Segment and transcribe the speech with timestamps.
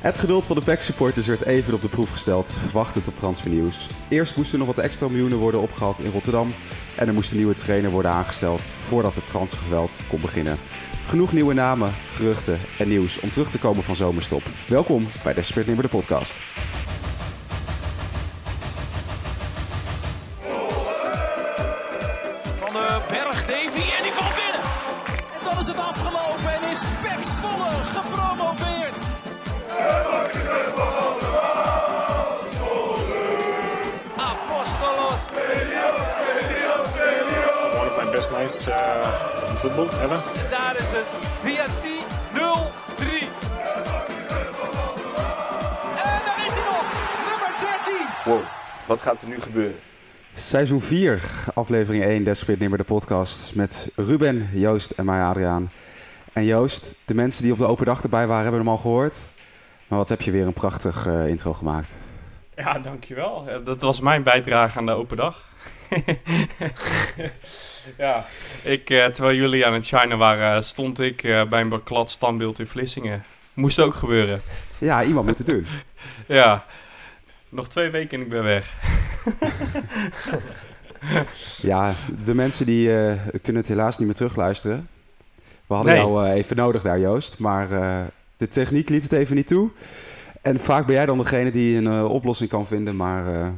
[0.00, 3.88] Het geduld van de PEC supporters werd even op de proef gesteld, wachtend op transfernieuws.
[4.08, 6.54] Eerst moesten nog wat extra miljoenen worden opgehaald in Rotterdam
[6.96, 10.58] en er moest een nieuwe trainer worden aangesteld voordat het transfergeweld kon beginnen.
[11.06, 14.42] Genoeg nieuwe namen, geruchten en nieuws om terug te komen van zomerstop.
[14.68, 16.42] Welkom bij Desperate Nimmer de podcast.
[50.50, 51.20] Seizoen 4,
[51.54, 55.70] aflevering 1, Desperate Nimmer de podcast met Ruben, Joost en mij Adriaan.
[56.32, 59.30] En Joost, de mensen die op de open dag erbij waren hebben hem al gehoord.
[59.86, 61.98] Maar wat heb je weer een prachtig eh, intro gemaakt.
[62.56, 63.48] Ja, dankjewel.
[63.64, 65.48] Dat was mijn bijdrage aan de open dag.
[67.98, 68.24] ja,
[68.64, 72.58] ik, eh, terwijl jullie aan het shinen waren, stond ik eh, bij een beklad standbeeld
[72.58, 73.24] in Vlissingen.
[73.54, 74.40] Moest ook gebeuren.
[74.78, 75.66] Ja, iemand moet het doen.
[76.26, 76.64] Ja,
[77.48, 78.74] nog twee weken en ik ben weg.
[81.62, 84.88] Ja, de mensen die eh, kunnen het helaas niet meer terugluisteren.
[85.66, 86.00] We hadden Nee.
[86.02, 87.38] jou eh, even nodig daar, Joost.
[87.38, 87.98] Maar eh,
[88.36, 89.70] de techniek liet het even niet toe.
[90.42, 93.34] En vaak ben jij dan degene die een oplossing kan vinden, maar...
[93.34, 93.48] eh,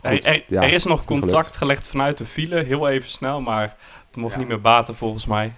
[0.00, 1.56] goed, er, er, ja, er is nog contact gelukt.
[1.56, 4.38] gelegd vanuit de file, heel even snel, maar het mocht Ja.
[4.38, 5.52] niet meer baten volgens mij.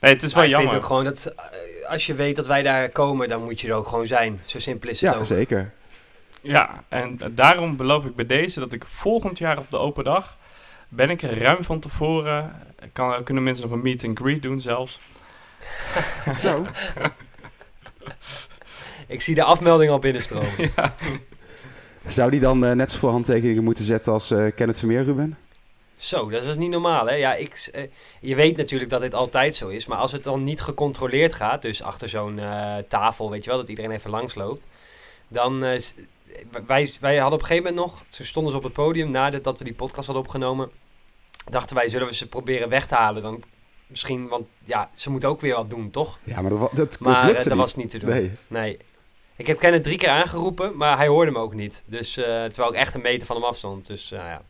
[0.00, 0.76] Nee, het is wel Maar ik vind jammer.
[0.82, 1.34] ook gewoon dat
[1.88, 4.40] als je weet dat wij daar komen, dan moet je er ook gewoon zijn.
[4.44, 5.24] Zo simpel is het Ja, ook.
[5.24, 5.72] zeker.
[6.44, 10.36] Ja, en daarom beloof ik bij deze dat ik volgend jaar op de open dag
[10.88, 12.52] ben ik er ruim van tevoren.
[12.92, 15.00] Kan, kunnen mensen nog een meet and greet doen zelfs.
[16.42, 16.66] Zo.
[19.06, 20.50] Ik zie de afmelding al binnenstromen.
[22.06, 25.38] Zou die dan eh, net zoveel handtekeningen moeten zetten als eh Kenneth Vermeer, Ruben?
[25.96, 27.14] Zo, dat is niet normaal, hè?
[27.14, 27.82] Ja, ik, eh,
[28.20, 31.62] je weet natuurlijk dat dit altijd zo is, maar als het dan niet gecontroleerd gaat,
[31.62, 34.66] dus achter zo'n eh, tafel, weet je wel, dat iedereen even langsloopt,
[35.28, 35.64] dan...
[36.66, 39.58] wij, wij hadden op een gegeven moment nog, toen stonden ze op het podium, nadat
[39.58, 40.70] we die podcast hadden opgenomen,
[41.50, 43.22] dachten wij, zullen we ze proberen weg te halen?
[43.22, 43.42] Dan
[43.86, 46.18] misschien, want ja, ze moeten ook weer wat doen, toch?
[46.24, 47.56] Ja, maar dat, dat, Maar dat eh, dat niet.
[47.56, 48.10] was niet te doen.
[48.10, 48.30] Nee.
[48.46, 48.78] Nee.
[49.36, 51.82] Ik heb Kenneth drie keer aangeroepen, maar hij hoorde me ook niet.
[51.84, 53.86] Dus, eh, terwijl ik echt een meter van hem afstond.
[53.86, 54.42] Dus eh, ja.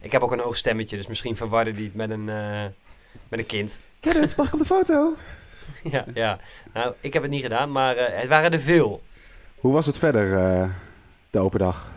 [0.00, 2.64] Ik heb ook een hoog stemmetje, dus misschien verwarde hij het met een, eh,
[3.28, 3.76] met een kind.
[4.00, 5.14] Kenneth, mag ik op de foto?
[5.90, 6.38] ja, ja.
[6.72, 9.02] Nou, ik heb het niet gedaan, maar het waren er veel.
[9.56, 10.70] Hoe was het verder,
[11.32, 11.90] de open dag?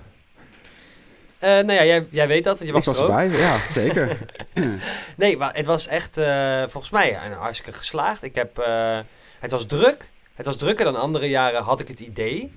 [1.38, 3.58] Eh, nou ja, jij, jij weet dat, want je was, ik was er erbij, ja,
[3.70, 4.18] zeker.
[5.18, 8.24] Nee, wa- het was echt eh, volgens mij een hartstikke geslaagd.
[8.24, 9.00] Ik heb, eh,
[9.40, 10.10] het was druk.
[10.34, 12.54] Het was drukker dan andere jaren, had ik het idee.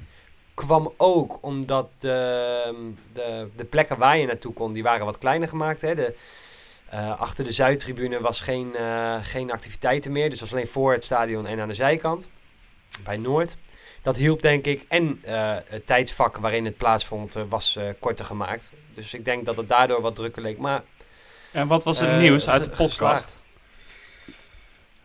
[0.54, 5.48] Kwam ook omdat de, de, de plekken waar je naartoe kon, die waren wat kleiner
[5.48, 5.80] gemaakt.
[5.80, 5.94] Hè.
[5.94, 6.14] De,
[6.88, 10.30] eh, achter de Zuidtribune was geen, eh, geen activiteiten meer.
[10.30, 12.28] Dus was alleen voor het stadion en aan de zijkant.
[13.04, 13.56] Bij Noord.
[14.02, 14.84] Dat hielp denk ik.
[14.88, 18.70] En eh, het tijdsvak waarin het plaatsvond eh, was eh, korter gemaakt.
[18.94, 20.58] Dus ik denk dat het daardoor wat drukker leek.
[20.58, 20.82] Maar
[21.52, 23.36] En wat was het nieuws uit de podcast?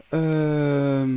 [0.09, 1.09] Ehm,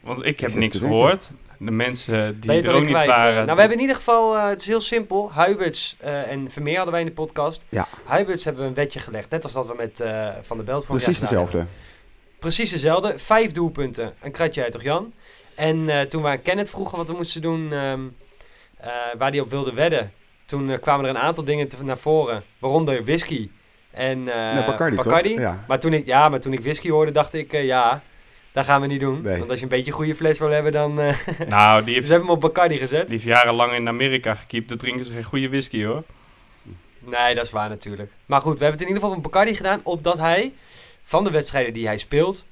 [0.00, 1.28] Want ik heb niks gehoord.
[1.58, 3.06] De mensen die er ook niet kwijt?
[3.06, 3.34] waren.
[3.34, 5.32] Nou, we hebben in ieder geval, eh, het is heel simpel.
[5.32, 7.64] Huiberts eh, en Vermeer hadden wij in de podcast.
[7.68, 7.88] Ja.
[8.04, 9.30] Huiberts hebben we een wetje gelegd.
[9.30, 11.66] Net als dat we met eh, Van der Belt vorig precies dezelfde.
[12.38, 13.18] Precies dezelfde.
[13.18, 14.14] Vijf doelpunten.
[14.20, 15.12] Een kratje uit toch Jan?
[15.56, 18.00] En eh, toen we aan Kenneth vroegen wat we moesten doen, ehm,
[18.76, 20.12] eh, waar hij op wilde wedden.
[20.44, 22.42] Toen eh, kwamen er een aantal dingen te- naar voren.
[22.58, 23.50] Waaronder whisky
[23.90, 25.20] en eh nee, Bacardi, toch?
[25.22, 25.64] Ja.
[25.68, 28.02] Maar toen ik, ja, maar toen ik whisky hoorde, dacht ik, eh, ja,
[28.52, 29.20] dat gaan we niet doen.
[29.22, 29.38] Nee.
[29.38, 31.00] Want als je een beetje een goede fles wil hebben, dan...
[31.00, 31.16] eh
[31.48, 33.08] Nou, die dus heeft, we hebben hem op Bacardi gezet.
[33.08, 34.68] die heeft jarenlang in Amerika gekiept.
[34.68, 36.02] Daar drinken ze geen goede whisky hoor.
[37.04, 38.10] Nee, dat is waar natuurlijk.
[38.26, 40.52] Maar goed, we hebben het in ieder geval op Bacardi gedaan, opdat hij
[41.04, 42.44] van de wedstrijden die hij speelt,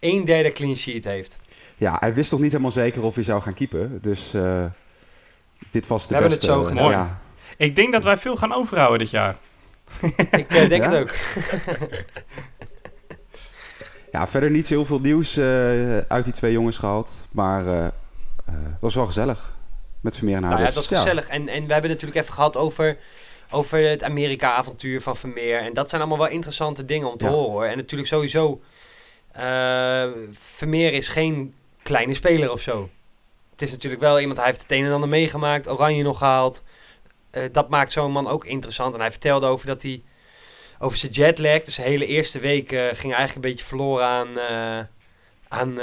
[0.00, 1.36] een derde clean sheet heeft.
[1.82, 3.98] Ja, hij wist toch niet helemaal zeker of hij zou gaan keepen.
[4.02, 4.64] Dus eh,
[5.70, 6.60] dit was de We hebben het beste.
[6.62, 6.90] zo gedaan.
[6.90, 7.20] Ja.
[7.56, 9.36] Ik denk dat wij veel gaan overhouden dit jaar.
[10.30, 10.90] Ik eh, denk Ja?
[10.90, 11.14] het ook.
[14.12, 17.26] ja, verder niet zo heel veel nieuws eh, uit die twee jongens gehaald.
[17.32, 17.92] Maar eh, eh,
[18.46, 19.54] het was wel gezellig.
[20.00, 21.26] Met Vermeer en Nou ja, het was gezellig.
[21.26, 22.96] En, en we hebben het natuurlijk even gehad over,
[23.50, 25.58] over het Amerika-avontuur van Vermeer.
[25.60, 27.30] En dat zijn allemaal wel interessante dingen om te Ja.
[27.30, 27.64] horen hoor.
[27.64, 28.60] En natuurlijk sowieso,
[29.32, 31.54] eh, Vermeer is geen
[31.92, 32.88] kleine speler of zo.
[33.50, 36.62] Het is natuurlijk wel iemand, hij heeft het een en ander meegemaakt, Oranje nog gehaald.
[37.30, 38.94] Eh, dat maakt zo'n man ook interessant.
[38.94, 40.02] En hij vertelde over dat hij,
[40.78, 44.06] over zijn jetlag, dus de hele eerste week eh, ging hij eigenlijk een beetje verloren
[44.06, 44.84] aan, eh,
[45.48, 45.78] aan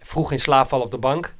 [0.00, 1.34] vroeg in slaap vallen op de bank.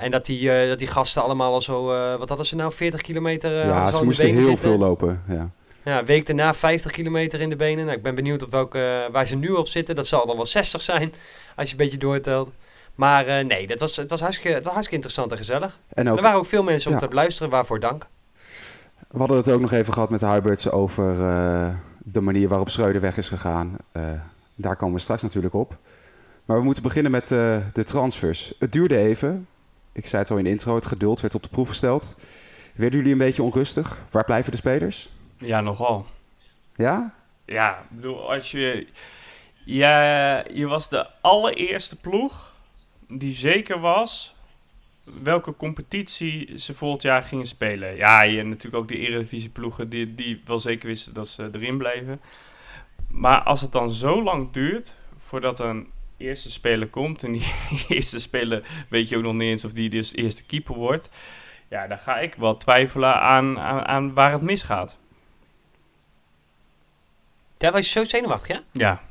[0.00, 1.84] En dat die, dat die gasten allemaal al zo,
[2.18, 3.66] wat hadden ze nou, 40 kilometer?
[3.66, 4.58] ja, ze moesten heel zitten.
[4.58, 5.22] veel lopen.
[5.28, 5.50] Ja.
[5.88, 7.84] Ja, week daarna 50 kilometer in de benen.
[7.84, 9.94] Nou, ik ben benieuwd op welke, waar ze nu op zitten.
[9.94, 11.14] Dat zal dan wel 60 zijn,
[11.58, 12.50] als je een beetje doortelt.
[12.94, 15.78] Maar eh, nee, dat was, het, was hartstikke, het was hartstikke interessant en gezellig.
[15.88, 17.06] En Er waren ook veel mensen om ja.
[17.06, 18.06] te luisteren, waarvoor dank.
[19.08, 22.68] we hadden het ook nog even gehad met de Huiberts over eh, de manier waarop
[22.68, 23.76] Schreuder weg is gegaan.
[23.92, 24.02] Eh,
[24.54, 25.78] daar komen we straks natuurlijk op.
[26.44, 28.54] Maar we moeten beginnen met eh, de transfers.
[28.58, 29.46] Het duurde even.
[29.92, 32.16] Ik zei het al in de intro, het geduld werd op de proef gesteld.
[32.74, 33.98] Werden jullie een beetje onrustig?
[34.10, 35.10] Waar blijven de spelers?
[35.36, 36.06] Ja, nogal.
[36.74, 37.14] Ja?
[37.44, 38.86] Ja, ik bedoel, als je...
[39.70, 42.54] Ja, je was de allereerste ploeg
[43.08, 44.34] die zeker was
[45.22, 47.96] welke competitie ze volgend jaar gingen spelen.
[47.96, 51.48] Ja, je hebt natuurlijk ook de Eredivisie ploegen die, die wel zeker wisten dat ze
[51.52, 52.20] erin bleven.
[53.10, 57.22] Maar als het dan zo lang duurt voordat een eerste speler komt...
[57.22, 57.54] en die
[57.88, 61.10] eerste speler weet je ook nog niet eens of die dus eerste keeper wordt...
[61.68, 64.98] Ja, dan ga ik wel twijfelen aan, aan, aan waar het misgaat.
[67.58, 68.62] Ja, was je zo zenuwachtig, ja?
[68.72, 69.07] Ja.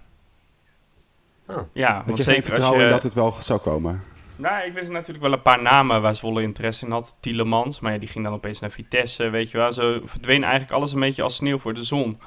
[1.47, 1.57] Oh.
[1.73, 4.03] Ja, Had want je geen vertrouwen je- in dat het wel zou komen?
[4.35, 7.15] Nou, ik wist natuurlijk wel een paar namen waar Zwolle interesse in had.
[7.19, 9.73] Tielemans, maar ja, die ging dan opeens naar Vitesse, weet je wel.
[9.73, 12.19] Zo verdween eigenlijk alles een beetje als sneeuw voor de zon.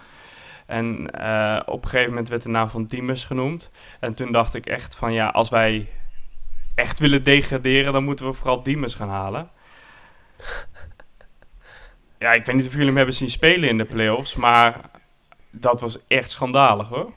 [0.66, 3.70] En eh, op een gegeven moment werd de naam van Diemers genoemd.
[4.00, 5.88] En toen dacht ik echt van, ja, als wij
[6.74, 9.50] echt willen degraderen, dan moeten we vooral Diemers gaan halen.
[12.18, 14.80] Ja, ik weet niet of jullie hem hebben zien spelen in de play-offs, maar
[15.50, 17.12] dat was echt schandalig hoor.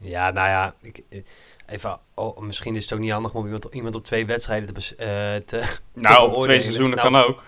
[0.00, 1.18] Ja, nou ja, ik, eh,
[1.66, 4.96] even, oh, misschien is het ook niet handig om iemand, iemand op twee wedstrijden te,
[4.96, 5.06] eh,
[5.46, 7.42] te Nou, op twee seizoenen Nou, kan ook.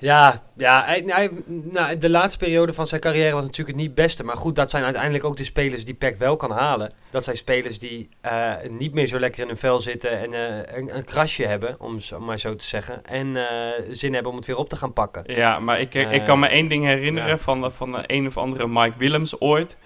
[0.00, 3.94] Ja, ja hij, hij- nou, de laatste periode van zijn carrière was natuurlijk het niet
[3.94, 4.24] beste.
[4.24, 6.92] Maar goed, dat zijn uiteindelijk ook de spelers die PEC wel kan halen.
[7.10, 10.32] Dat zijn spelers die eh, niet meer zo lekker in hun vel zitten en
[10.78, 13.04] een, een krasje hebben, om maar zo te zeggen.
[13.04, 13.36] En
[13.90, 15.22] zin hebben om het weer op te gaan pakken.
[15.26, 17.38] Ja, maar ik, ik kan me één ding herinneren ja.
[17.38, 19.76] van, van de een of andere Mike Willems ooit.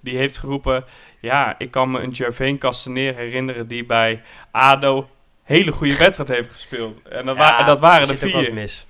[0.00, 0.84] Die heeft geroepen,
[1.20, 5.08] ja, ik kan me een Jervain Castaneer herinneren die bij ADO
[5.42, 7.02] hele goede wedstrijd heeft gespeeld.
[7.08, 8.54] En dat, wa- dat waren je er zit ook wel eens vier.
[8.60, 8.86] mis.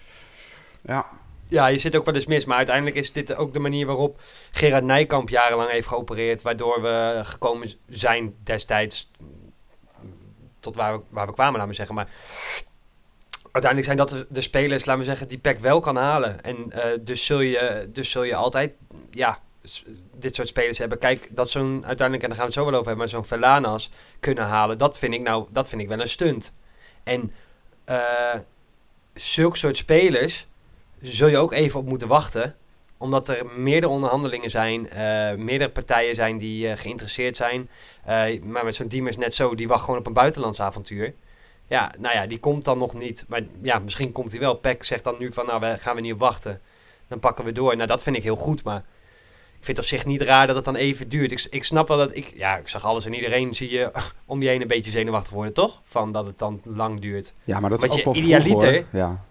[0.83, 1.07] Ja.
[1.49, 2.45] Ja, je zit ook wel eens mis.
[2.45, 4.21] Maar uiteindelijk is dit ook de manier waarop
[4.51, 6.43] Gerard Nijkamp jarenlang heeft geopereerd.
[6.43, 9.11] Waardoor we gekomen zijn destijds
[10.61, 11.95] tot waar we, waar we kwamen, laten we zeggen.
[11.95, 12.09] Maar
[13.53, 16.43] uiteindelijk zijn dat de, de spelers, laten we zeggen, die PEC wel kan halen.
[16.45, 18.73] En eh, dus, zul je, dus zul je altijd,
[19.11, 19.39] ja,
[20.15, 20.99] dit soort spelers hebben.
[20.99, 23.25] Kijk, dat zo'n, uiteindelijk, en daar gaan we het zo wel over hebben, maar zo'n
[23.25, 23.91] Verlanas
[24.21, 24.79] kunnen halen.
[24.79, 26.53] Dat vind ik nou, dat vind ik wel een stunt.
[27.03, 27.33] En
[27.85, 28.35] eh
[29.21, 30.47] zulke soort spelers
[31.01, 32.57] zul je ook even op moeten wachten.
[32.97, 37.69] Omdat er meerdere onderhandelingen zijn, eh, meerdere partijen zijn die eh, geïnteresseerd zijn.
[38.43, 41.15] Maar met zo'n Diemers net zo, die wacht gewoon op een buitenlands avontuur.
[41.67, 43.25] Ja, nou ja, die komt dan nog niet.
[43.29, 44.55] Maar ja, misschien komt hij wel.
[44.55, 46.61] Peck zegt dan nu van, nou, we gaan we niet op wachten.
[47.09, 47.77] Dan pakken we door.
[47.77, 48.85] Nou, dat vind ik heel goed, maar...
[49.59, 51.31] Ik vind het op zich niet raar dat het dan even duurt.
[51.31, 52.33] Ik, ik snap wel dat ik...
[52.35, 53.91] Ja, ik zag alles en iedereen zie je
[54.27, 55.81] om je heen een beetje zenuwachtig worden, toch?
[55.85, 57.33] Van dat het dan lang duurt.
[57.45, 59.25] ja, maar dat is Want ook je wel vroeg idealiter- Ja.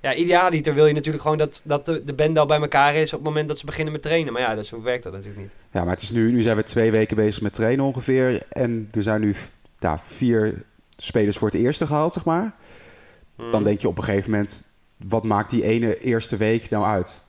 [0.00, 3.12] Ja, idealiter wil je natuurlijk gewoon dat, dat de, de band al bij elkaar is
[3.12, 4.32] op het moment dat ze beginnen met trainen.
[4.32, 5.54] Maar ja, dat, zo werkt dat natuurlijk niet.
[5.72, 8.42] ja, maar het is nu, nu zijn we twee weken bezig met trainen ongeveer.
[8.48, 9.34] En er zijn nu
[9.78, 10.62] ja, vier
[10.96, 12.54] spelers voor het eerste gehaald, zeg maar.
[13.36, 13.50] Hmm.
[13.50, 14.68] Dan denk je op een gegeven moment,
[15.06, 17.24] wat maakt die ene eerste week nou uit?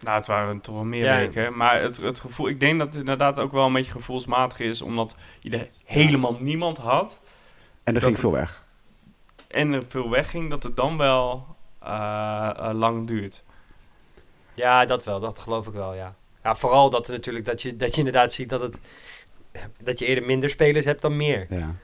[0.00, 1.16] Nou, het waren toch wel meer Ja.
[1.16, 1.56] weken.
[1.56, 4.82] Maar het, het gevoel, ik denk dat het inderdaad ook wel een beetje gevoelsmatig is.
[4.82, 7.20] Omdat je er helemaal niemand had.
[7.22, 7.28] En
[7.84, 8.66] er Dat- ging veel weg.
[9.48, 11.46] En er veel wegging, dat het dan wel
[11.82, 13.42] eh, eh, lang duurt.
[14.54, 15.20] Ja, dat wel.
[15.20, 16.14] Dat geloof ik wel, ja.
[16.42, 18.78] Ja, vooral dat, er natuurlijk, dat, je, dat je inderdaad ziet dat, het,
[19.82, 21.46] dat je eerder minder spelers hebt dan meer.
[21.50, 21.74] Ja.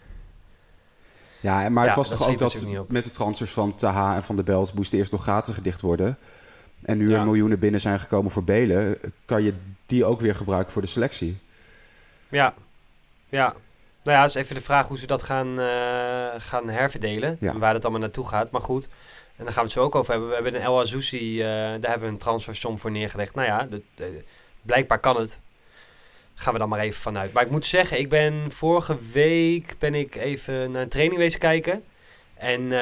[1.40, 4.22] Ja, en- maar het Ja, was toch ook dat met de transfers van Taha en
[4.22, 6.18] Van de Belt moesten eerst nog gaten gedicht worden.
[6.84, 7.18] En nu Ja.
[7.18, 9.54] er miljoenen binnen zijn gekomen voor Belen, kan je
[9.86, 11.38] die ook weer gebruiken voor de selectie.
[12.28, 12.54] Ja,
[13.28, 13.54] ja.
[14.04, 17.36] Nou ja, is even de vraag hoe ze dat gaan, eh, gaan herverdelen.
[17.40, 17.52] Ja.
[17.52, 18.50] En waar dat allemaal naartoe gaat.
[18.50, 18.84] Maar goed,
[19.36, 20.28] en daar gaan we het zo ook over hebben.
[20.28, 23.34] We hebben een El Azouzi, eh, daar hebben we een transfersom voor neergelegd.
[23.34, 24.06] Nou ja, eh,
[24.62, 25.38] blijkbaar kan het.
[26.34, 27.32] Gaan we dan maar even vanuit.
[27.32, 31.40] Maar ik moet zeggen, ik ben vorige week ben ik even naar een training wezen
[31.40, 31.84] kijken.
[32.34, 32.72] En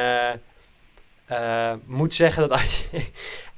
[1.26, 3.04] eh, moet zeggen dat als je-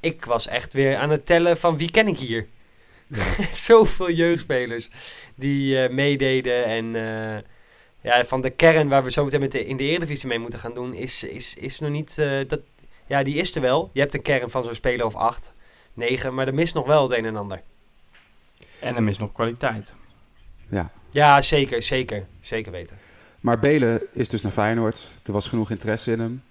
[0.04, 2.46] ik was echt weer aan het tellen van wie ken ik hier.
[3.52, 4.88] Zoveel jeugdspelers
[5.34, 6.64] die eh, meededen.
[6.64, 7.42] En eh,
[8.00, 10.58] ja, van de kern waar we zo meteen met de, in de Eredivisie mee moeten
[10.58, 12.18] gaan doen, is, is, is nog niet...
[12.18, 12.61] eh, dat,
[13.06, 13.90] ja, die is er wel.
[13.92, 15.52] Je hebt een kern van zo'n speler of acht,
[15.92, 17.62] negen, maar er mist nog wel het een en ander.
[18.80, 19.92] En er is nog kwaliteit.
[20.70, 20.90] Ja.
[21.11, 22.26] Ja, zeker, zeker.
[22.40, 22.99] Zeker weten.
[23.40, 25.20] Maar Belen is dus naar Feyenoord.
[25.25, 26.42] Er was genoeg interesse in hem.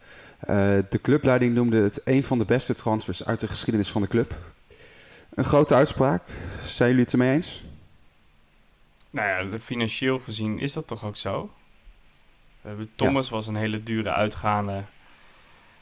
[0.43, 4.07] Eh, de clubleiding noemde het een van de beste transfers uit de geschiedenis van de
[4.07, 4.35] club.
[5.33, 6.23] Een grote uitspraak.
[6.63, 7.63] Zijn jullie het ermee eens?
[9.09, 11.51] Nou ja, financieel gezien is dat toch ook zo?
[12.61, 14.83] We hebben Thomas was een hele dure uitgaande.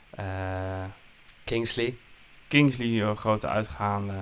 [0.10, 0.84] Eh,
[1.44, 1.98] Kingsley.
[2.48, 4.13] Kingsley een grote uitgaande.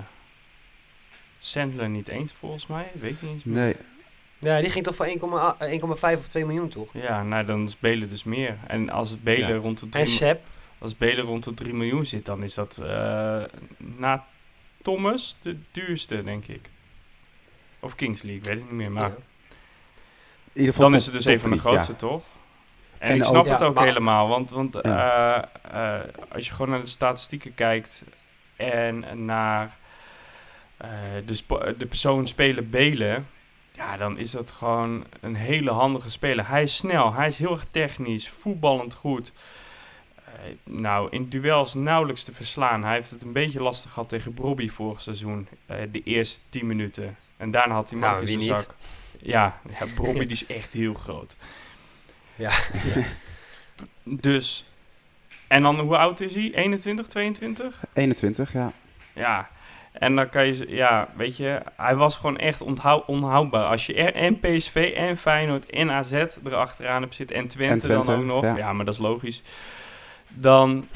[1.38, 3.56] Sandler niet eens volgens mij, weet ik niet eens meer.
[3.56, 3.76] Nee.
[4.40, 5.12] Ja, die ging toch voor 1,8
[6.14, 6.88] 1,5 of 2 miljoen, toch?
[6.92, 8.56] Ja, nou dan is Belen dus meer.
[8.66, 9.54] En als het Belen Ja.
[9.56, 10.44] rond de En 3 Sepp.
[10.78, 13.42] als Belen rond de 3 miljoen zit, dan is dat eh,
[13.76, 14.24] na
[14.82, 16.68] Thomas de duurste, denk ik.
[17.80, 18.92] Of Kingsley, ik weet het niet meer.
[18.92, 19.16] Maar Ja.
[20.52, 21.62] In ieder geval dan top- is het dus een van de ja.
[21.62, 22.22] grootste, toch?
[22.98, 25.48] En, En ik ook- snap Ja, het ook maar- helemaal, want, want Ja.
[25.62, 28.02] eh, eh, als je gewoon naar de statistieken kijkt
[28.56, 29.78] en naar
[30.76, 30.88] eh,
[31.26, 33.26] de, de persoon spelen Belen,
[33.80, 36.48] ja, dan is dat gewoon een hele handige speler.
[36.48, 39.32] Hij is snel, hij is heel erg technisch, voetballend goed.
[40.14, 40.32] Eh,
[40.64, 42.84] nou, in duels nauwelijks te verslaan.
[42.84, 46.66] Hij heeft het een beetje lastig gehad tegen Brobby vorig seizoen, eh, de eerste 10
[46.66, 47.16] minuten.
[47.36, 48.48] En daarna had hij Nou, in zijn niet?
[48.48, 48.74] zak.
[49.20, 51.36] Ja, ja Brobby die is echt heel groot.
[52.34, 52.52] Ja.
[54.04, 54.64] Dus,
[55.46, 56.54] en dan hoe oud is hij?
[56.54, 57.80] 21, 22?
[57.92, 58.72] 21, ja.
[59.12, 59.50] Ja,
[59.92, 63.64] en dan kan je, ja, weet je, hij was gewoon echt onthou onhoudbaar.
[63.64, 66.12] Als je er en PSV en Feyenoord en AZ
[66.44, 68.56] erachteraan hebt zitten en Twente, En Twente, dan ook nog, ja.
[68.56, 68.72] ja.
[68.72, 69.42] maar dat is logisch.
[70.28, 70.84] Dan,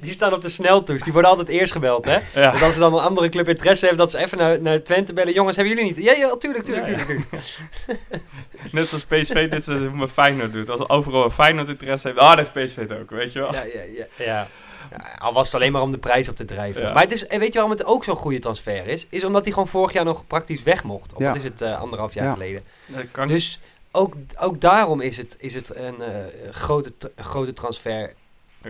[0.00, 1.02] Die staan op de sneltoets.
[1.02, 2.18] Die worden altijd eerst gebeld, hè?
[2.34, 4.82] ja, Want als er dan een andere club interesse heeft, dat ze even naar, naar
[4.82, 5.32] Twente bellen.
[5.32, 6.04] Jongens, hebben jullie niet?
[6.04, 7.04] Ja, ja, tuurlijk, tuurlijk, Ja, ja.
[7.04, 7.28] tuurlijk.
[7.28, 8.22] tuurlijk.
[8.72, 10.70] net zoals PSV dit seizoen met Feyenoord doet.
[10.70, 13.52] Als overal een Feyenoord interesse heeft, ah, dan heeft PSV het ook, weet je wel.
[13.52, 14.24] Ja, ja, ja.
[14.24, 14.48] ja.
[14.90, 16.82] Ja, al was het alleen maar om de prijs op te drijven.
[16.82, 16.92] Ja.
[16.92, 19.06] Maar het is, en weet je waarom het ook zo'n goede transfer is?
[19.10, 21.12] Is omdat hij gewoon vorig jaar nog praktisch weg mocht.
[21.12, 21.26] Of Ja.
[21.26, 22.32] wat is het, eh, anderhalf jaar Ja.
[22.32, 22.62] geleden.
[22.86, 23.60] Dat kan Dus
[23.90, 26.10] ook, ook daarom is het, is het een eh,
[26.50, 28.14] grote, grote transfer.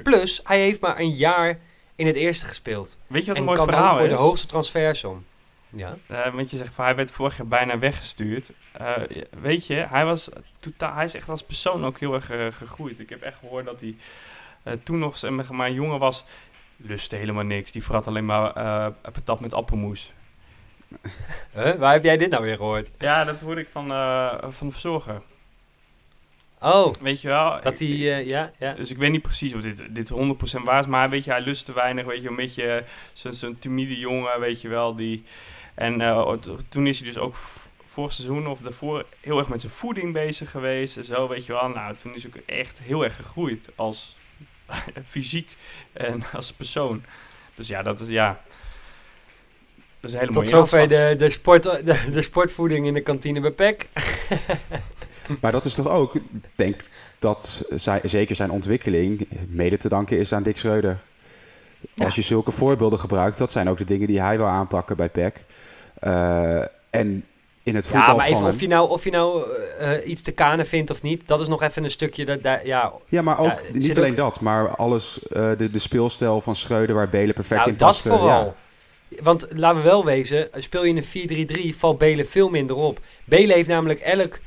[0.02, 1.58] Plus, hij heeft maar een jaar
[1.94, 2.96] in het eerste gespeeld.
[3.06, 4.12] Weet je wat En een mooi kan dan verhaal voor is?
[4.12, 5.24] de hoogste transfersom.
[5.68, 5.96] Ja.
[6.06, 8.50] Eh, want je zegt van hij werd vorig jaar bijna weggestuurd.
[8.72, 8.92] Eh,
[9.40, 10.28] weet je, hij, was
[10.60, 13.00] totaal, hij is echt als persoon ook heel erg gegroeid.
[13.00, 13.96] Ik heb echt gehoord dat hij
[14.82, 16.24] toen nog zeg maar, maar jongen was.
[16.76, 17.72] Lustte helemaal niks.
[17.72, 20.12] Die vrat alleen maar eh patat met appelmoes.
[21.54, 21.74] Huh?
[21.74, 22.90] Waar heb jij dit nou weer gehoord?
[22.98, 25.22] Ja, dat hoorde ik van, eh, van de verzorger.
[26.60, 27.60] Oh, Weet je wel?
[27.62, 27.88] dat hij...
[27.88, 28.72] Eh, ja, ja.
[28.72, 30.16] Dus ik weet niet precies of dit, dit 100%
[30.64, 34.40] waar is, maar weet je, hij lustte weinig, weet je, een beetje zo'n timide jongen,
[34.40, 35.24] weet je wel, die...
[35.74, 36.32] En eh,
[36.68, 37.34] toen is hij dus ook
[37.86, 41.52] vorig seizoen of daarvoor heel erg met zijn voeding bezig geweest en zo, weet je
[41.52, 41.68] wel.
[41.68, 44.16] Nou, toen is hij ook echt heel erg gegroeid als
[45.08, 45.56] fysiek
[45.92, 47.04] en als persoon.
[47.54, 48.40] Dus ja, dat is, ja...
[50.00, 53.40] Dat is een hele Tot zover de, de, sport, de, de sportvoeding in de kantine
[53.40, 53.86] bij PEC.
[55.40, 56.22] Maar dat is toch ook, ik
[56.54, 56.80] denk
[57.18, 60.98] dat zij, zeker zijn ontwikkeling mede te danken is aan Dick Schreuder.
[61.96, 65.08] Als je zulke voorbeelden gebruikt, dat zijn ook de dingen die hij wil aanpakken bij
[65.08, 65.44] PEC.
[65.94, 67.24] Eh, en
[67.62, 69.44] in het voetbal Ja, maar even of je nou, of je nou
[69.78, 72.24] eh, eh, iets te kanen vindt of niet, dat is nog even een stukje.
[72.24, 75.70] Dat, daar, ja, Ja, maar ook Ja, niet alleen ook- dat, maar alles, eh, de,
[75.70, 78.08] de speelstijl van Schreuder waar Belen perfect nou, in dat paste.
[78.08, 78.54] vooral.
[79.22, 81.04] Want laten we wel wezen, speel je in een
[81.74, 83.00] 4-3-3, valt Belen veel minder op.
[83.24, 84.38] Belen heeft namelijk elk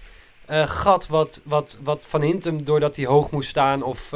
[0.66, 4.10] gat wat, wat, wat Van Hintem, doordat hij hoog moest staan, of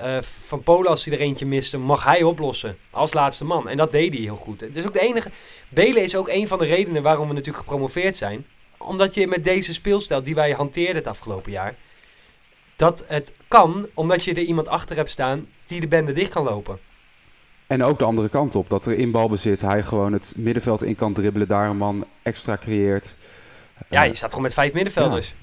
[0.00, 2.76] eh, Van Polen als hij er eentje miste, mag hij oplossen.
[2.90, 3.68] Als laatste man.
[3.68, 4.60] En dat deed hij heel goed.
[4.60, 5.30] Het is ook de enige...
[5.68, 8.46] Belen is ook een van de redenen waarom we natuurlijk gepromoveerd zijn.
[8.78, 11.74] Omdat je met deze speelstijl die wij hanteerden het afgelopen jaar...
[12.76, 16.44] Dat het kan, omdat je er iemand achter hebt staan die de bende dicht kan
[16.44, 16.78] lopen.
[17.66, 20.94] En ook de andere kant op, dat er in balbezit hij gewoon het middenveld in
[20.94, 23.16] kan dribbelen, daar een man extra creëert.
[23.88, 25.34] Ja, Eh, je staat gewoon met vijf middenvelders.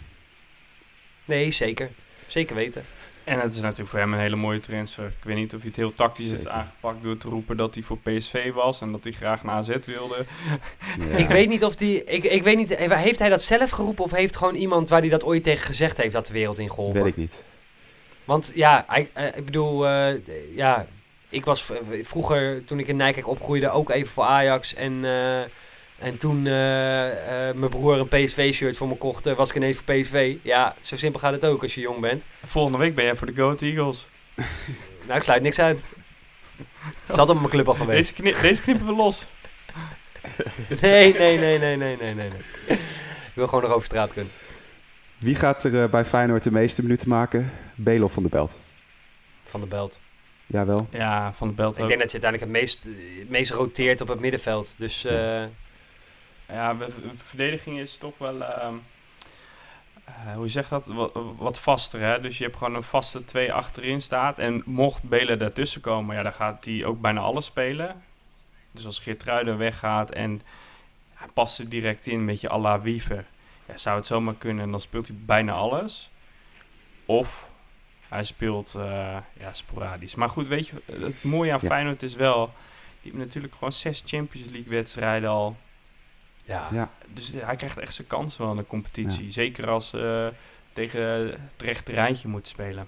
[1.25, 1.89] Nee, zeker.
[2.27, 2.85] Zeker weten.
[3.27, 5.05] En het is natuurlijk voor hem een hele mooie transfer.
[5.05, 7.83] Ik weet niet of hij het heel tactisch heeft aangepakt door te roepen dat hij
[7.83, 10.25] voor PSV was en dat hij graag naar AZ wilde.
[11.09, 11.17] ja.
[11.17, 12.03] Ik weet niet of die...
[12.03, 15.09] Ik, ik weet niet, heeft hij dat zelf geroepen of heeft gewoon iemand waar hij
[15.09, 17.03] dat ooit tegen gezegd heeft dat de wereld in geholpen?
[17.03, 17.45] Weet ik niet.
[18.25, 20.13] Want ja, ik, eh, ik bedoel, eh,
[20.55, 20.85] ja,
[21.29, 24.73] ik was vroeger, toen ik in Nijkerk opgroeide, ook even voor Ajax.
[24.73, 25.41] En, eh,
[25.99, 29.77] en toen eh, eh, mijn broer een PSV-shirt voor me kocht, eh, was ik ineens
[29.77, 30.35] voor PSV.
[30.41, 32.25] Ja, zo simpel gaat het ook als je jong bent.
[32.45, 34.05] Volgende week ben jij voor de Goat Eagles.
[35.07, 35.83] Nou, ik sluit niks uit.
[36.57, 38.15] Het is altijd op mijn club al geweest.
[38.17, 39.23] Deze, kni deze knippen we los.
[40.81, 42.29] Nee, nee, nee, nee, nee, nee, nee.
[42.29, 42.77] nee.
[43.27, 44.31] Ik wil gewoon nog over straat kunnen.
[45.17, 47.51] Wie gaat er bij Feyenoord de meeste minuten maken?
[47.75, 48.59] Belen of Van der Belt?
[49.45, 49.99] Van de belt.
[50.45, 50.87] Jawel.
[50.91, 51.87] Ja, van de belt Ik ook.
[51.89, 52.83] denk dat je uiteindelijk het meest,
[53.19, 54.73] het meest roteert op het middenveld.
[54.77, 55.49] Dus eh, Ja,
[56.47, 56.93] we-
[57.25, 58.43] verdediging is toch wel...
[58.43, 58.75] ehm,
[60.05, 61.99] eh, hoe zeg dat, wat, wat vaster.
[61.99, 62.19] Hè?
[62.21, 64.39] Dus je hebt gewoon een vaste twee achterin staat.
[64.39, 68.03] En mocht Belen daartussen komen, ja, dan gaat hij ook bijna alles spelen.
[68.71, 70.41] Dus als Geertruiden weggaat en
[71.13, 73.25] hij past er direct in, een beetje à la Wiever.
[73.65, 76.09] Ja, zou het zomaar kunnen en dan speelt hij bijna alles.
[77.05, 77.49] Of
[78.09, 80.15] hij speelt eh, ja, sporadisch.
[80.15, 81.67] Maar goed, weet je, het mooie aan Ja.
[81.67, 82.45] Feyenoord is wel...
[83.01, 85.57] Die hebben natuurlijk gewoon zes Champions League wedstrijden al.
[86.47, 86.67] Ja.
[86.71, 86.91] Ja.
[87.13, 89.31] Dus hij krijgt echt zijn kans wel in de competitie.
[89.31, 90.31] Zeker als ze
[90.73, 92.87] tegen het rechte rijntje moeten spelen.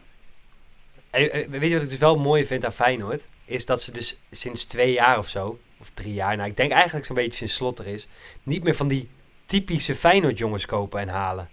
[1.11, 3.25] Weet je wat ik dus wel mooi vind aan Feyenoord?
[3.45, 6.71] Is dat ze dus sinds twee jaar of zo, of drie jaar, nou ik denk
[6.71, 8.07] eigenlijk zo'n beetje sinds Slot er is,
[8.43, 9.09] niet meer van die
[9.45, 11.49] typische Feyenoord jongens kopen en halen.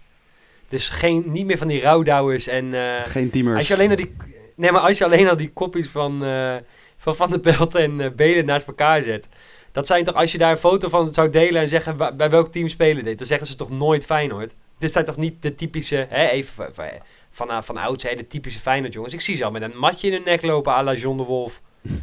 [0.67, 2.73] Dus geen, niet meer van die rouwdouwers en...
[2.73, 3.55] eh, Geen teamers.
[3.55, 4.15] als je alleen al die,
[4.55, 6.55] nee, maar als je alleen al die kopjes van eh,
[6.97, 9.27] van, van de Belt en Belen naast elkaar zet.
[9.77, 12.51] Dat zijn toch, als je daar een foto van zou delen en zeggen bij welk
[12.51, 14.53] team spelen dit, dan zeggen ze toch nooit Feyenoord.
[14.77, 16.85] Dit zijn toch niet de typische, hè, even van,
[17.31, 19.13] van, van, van de typische Feyenoord jongens.
[19.13, 21.23] Ik zie ze al met een matje in hun nek lopen à la John de
[21.23, 21.61] Wolf.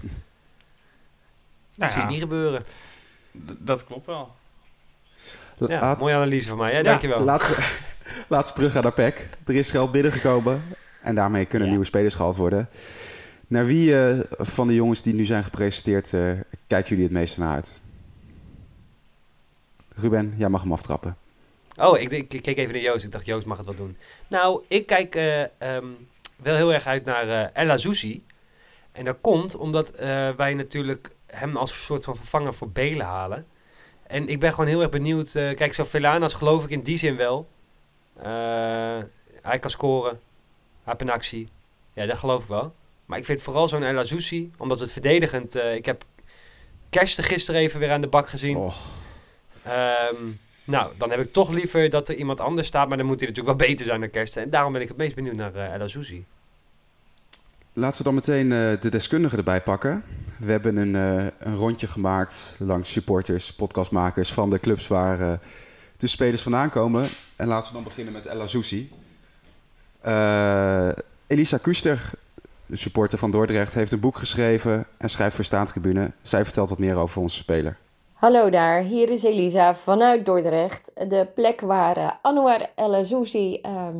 [1.77, 2.63] Nou zie je niet gebeuren.
[2.63, 2.67] d-
[3.59, 4.33] dat klopt wel.
[5.57, 6.77] Ja, Laat- mooie analyse van mij, hè?
[6.77, 7.21] Ja, dankjewel.
[7.21, 7.77] Laten we,
[8.29, 9.29] laten we teruggaan naar PEC.
[9.47, 10.63] Er is geld binnengekomen
[11.03, 11.73] en daarmee kunnen Ja.
[11.73, 12.69] nieuwe spelers gehaald worden.
[13.55, 16.31] Naar wie eh, van de jongens die nu zijn gepresenteerd eh,
[16.67, 17.83] kijken jullie het meeste naar uit?
[19.95, 21.17] Ruben, jij mag hem aftrappen.
[21.77, 23.05] Oh, ik, ik, keek even naar Joost.
[23.05, 23.97] Ik dacht, Joost mag het wel doen.
[24.29, 25.87] Nou, ik kijk eh, ehm,
[26.37, 28.25] wel heel erg uit naar eh El Azouzi.
[28.93, 29.91] En dat komt omdat
[30.37, 33.47] wij natuurlijk hem als soort van vervanger voor Belen halen.
[34.07, 35.31] En ik ben gewoon heel erg benieuwd.
[35.33, 37.49] kijk, zo Velanas geloof ik in die zin wel.
[39.41, 40.13] Hij kan scoren.
[40.13, 40.21] Hij
[40.85, 41.49] heeft een actie.
[41.93, 42.75] Ja, dat geloof ik wel.
[43.07, 45.55] Maar ik vind vooral zo'n El Azouzi, omdat het verdedigend...
[45.55, 46.05] eh, ik heb
[46.91, 48.57] Kersten gisteren even weer aan de bak gezien.
[48.57, 48.75] Oh,
[49.65, 50.15] Ehm,
[50.65, 53.29] nou, dan heb ik toch liever dat er iemand anders staat, maar dan moet hij
[53.29, 54.43] natuurlijk wel beter zijn dan Kersten.
[54.43, 55.89] En daarom ben ik het meest benieuwd naar uh, El
[57.73, 60.05] laten we dan meteen eh, de deskundigen erbij pakken.
[60.39, 60.95] We hebben een,
[61.39, 65.41] een rondje gemaakt langs supporters, podcastmakers van de clubs waar
[65.97, 67.09] de spelers vandaan komen.
[67.37, 68.91] En laten we dan beginnen met El Azouzi.
[71.27, 72.11] Elisa Kuster,
[72.75, 76.13] de supporter van Dordrecht, heeft een boek geschreven en schrijft voor Staantribune.
[76.23, 77.79] Zij vertelt wat meer over onze speler.
[78.13, 80.91] Hallo daar, hier is Elisa vanuit Dordrecht.
[80.95, 83.97] De plek waar eh, Anwar El Azouzi ehm,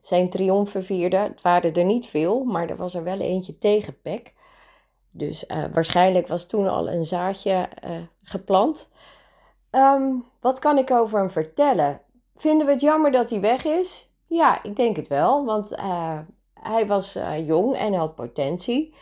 [0.00, 1.16] zijn triomfen vierde.
[1.16, 4.32] Het waren er niet veel, maar er was er wel eentje tegen Peck.
[5.10, 7.90] Dus eh, waarschijnlijk was toen al een zaadje eh,
[8.24, 8.88] geplant.
[9.70, 12.00] Ehm, wat kan ik over hem vertellen?
[12.36, 14.08] Vinden we het jammer dat hij weg is?
[14.26, 15.74] Ja, ik denk het wel, want
[16.62, 18.94] hij was eh, jong en had potentie.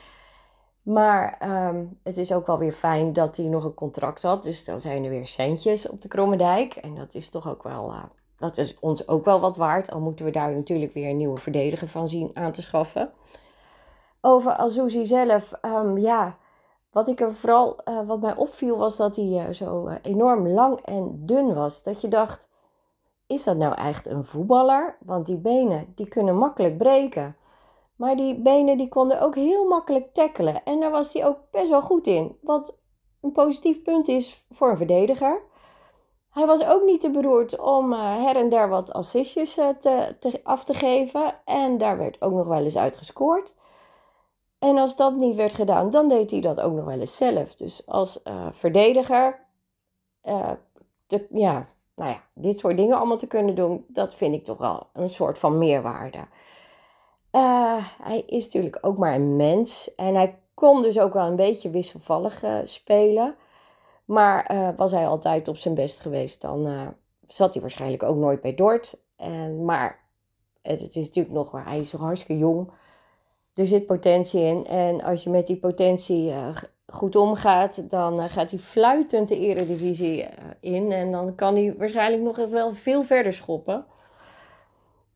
[0.82, 4.42] Maar ehm, het is ook wel weer fijn dat hij nog een contract had.
[4.42, 6.74] Dus dan zijn er weer centjes op de Krommendijk.
[6.74, 8.02] En dat is toch ook wel, eh,
[8.38, 9.90] dat is ons ook wel wat waard.
[9.90, 13.12] Al moeten we daar natuurlijk weer een nieuwe verdediger van zien aan te schaffen.
[14.20, 16.36] Over Azouzi zelf, ehm, ja,
[16.90, 21.18] wat ik er vooral, eh, wat mij opviel was dat hij zo enorm lang en
[21.22, 21.82] dun was.
[21.82, 22.48] Dat je dacht,
[23.26, 24.96] is dat nou echt een voetballer?
[25.00, 27.36] Want die benen, die kunnen makkelijk breken.
[28.00, 30.64] Maar die benen die konden ook heel makkelijk tackelen.
[30.64, 32.36] En daar was hij ook best wel goed in.
[32.42, 32.78] Wat
[33.20, 35.42] een positief punt is voor een verdediger.
[36.30, 40.14] Hij was ook niet te beroerd om eh, her en der wat assistjes eh, te,
[40.18, 41.34] te- af te geven.
[41.44, 43.54] En daar werd ook nog wel eens uit gescoord.
[44.58, 47.54] En als dat niet werd gedaan, dan deed hij dat ook nog wel eens zelf.
[47.54, 49.46] Dus als eh, verdediger,
[51.06, 54.58] te- ja, nou ja, dit soort dingen allemaal te kunnen doen, dat vind ik toch
[54.58, 56.26] wel een soort van meerwaarde.
[57.30, 59.94] Eh, hij is natuurlijk ook maar een mens.
[59.94, 63.34] En hij kon dus ook wel een beetje wisselvallig eh, spelen.
[64.04, 66.94] Maar eh, was hij altijd op zijn best geweest, dan
[67.26, 68.98] zat hij waarschijnlijk ook nooit bij Dort.
[69.16, 69.98] En, maar
[70.62, 72.70] het, is natuurlijk nog, hij is nog hartstikke jong.
[73.54, 74.66] Er zit potentie in.
[74.66, 76.32] En als je met die potentie
[76.86, 80.26] goed omgaat, dan gaat hij fluitend de eredivisie
[80.60, 80.92] in.
[80.92, 83.86] En dan kan hij waarschijnlijk nog wel veel verder schoppen.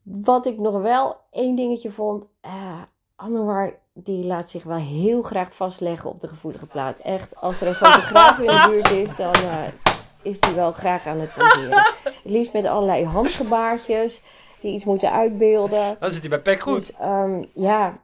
[0.05, 2.27] Wat ik nog wel één dingetje vond.
[2.41, 2.81] eh
[3.15, 6.99] Anwar die laat zich wel heel graag vastleggen op de gevoelige plaat.
[6.99, 9.63] Echt, als er een fotograaf in de buurt is, dan eh,
[10.21, 11.83] is hij wel graag aan het poseren.
[12.03, 14.21] Het liefst met allerlei handgebaartjes
[14.59, 15.97] die iets moeten uitbeelden.
[15.99, 16.75] Dan zit hij bij Peck goed.
[16.75, 17.99] Dus ehm, ja,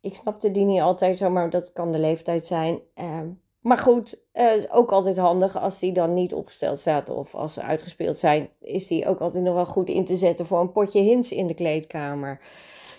[0.00, 2.80] ik snapte die niet altijd zo, maar dat kan de leeftijd zijn.
[2.94, 3.26] Ehm,
[3.60, 7.62] maar goed, eh, ook altijd handig als die dan niet opgesteld staat of als ze
[7.62, 11.00] uitgespeeld zijn, is die ook altijd nog wel goed in te zetten voor een potje
[11.00, 12.40] hints in de kleedkamer.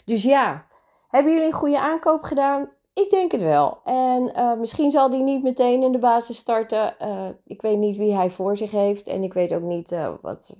[0.05, 0.65] Dus ja,
[1.09, 2.69] hebben jullie een goede aankoop gedaan?
[2.93, 3.77] Ik denk het wel.
[3.83, 6.99] En eh, misschien zal die niet meteen in de basis starten.
[6.99, 10.55] Eh, ik weet niet wie hij voor zich heeft en ik weet ook niet wat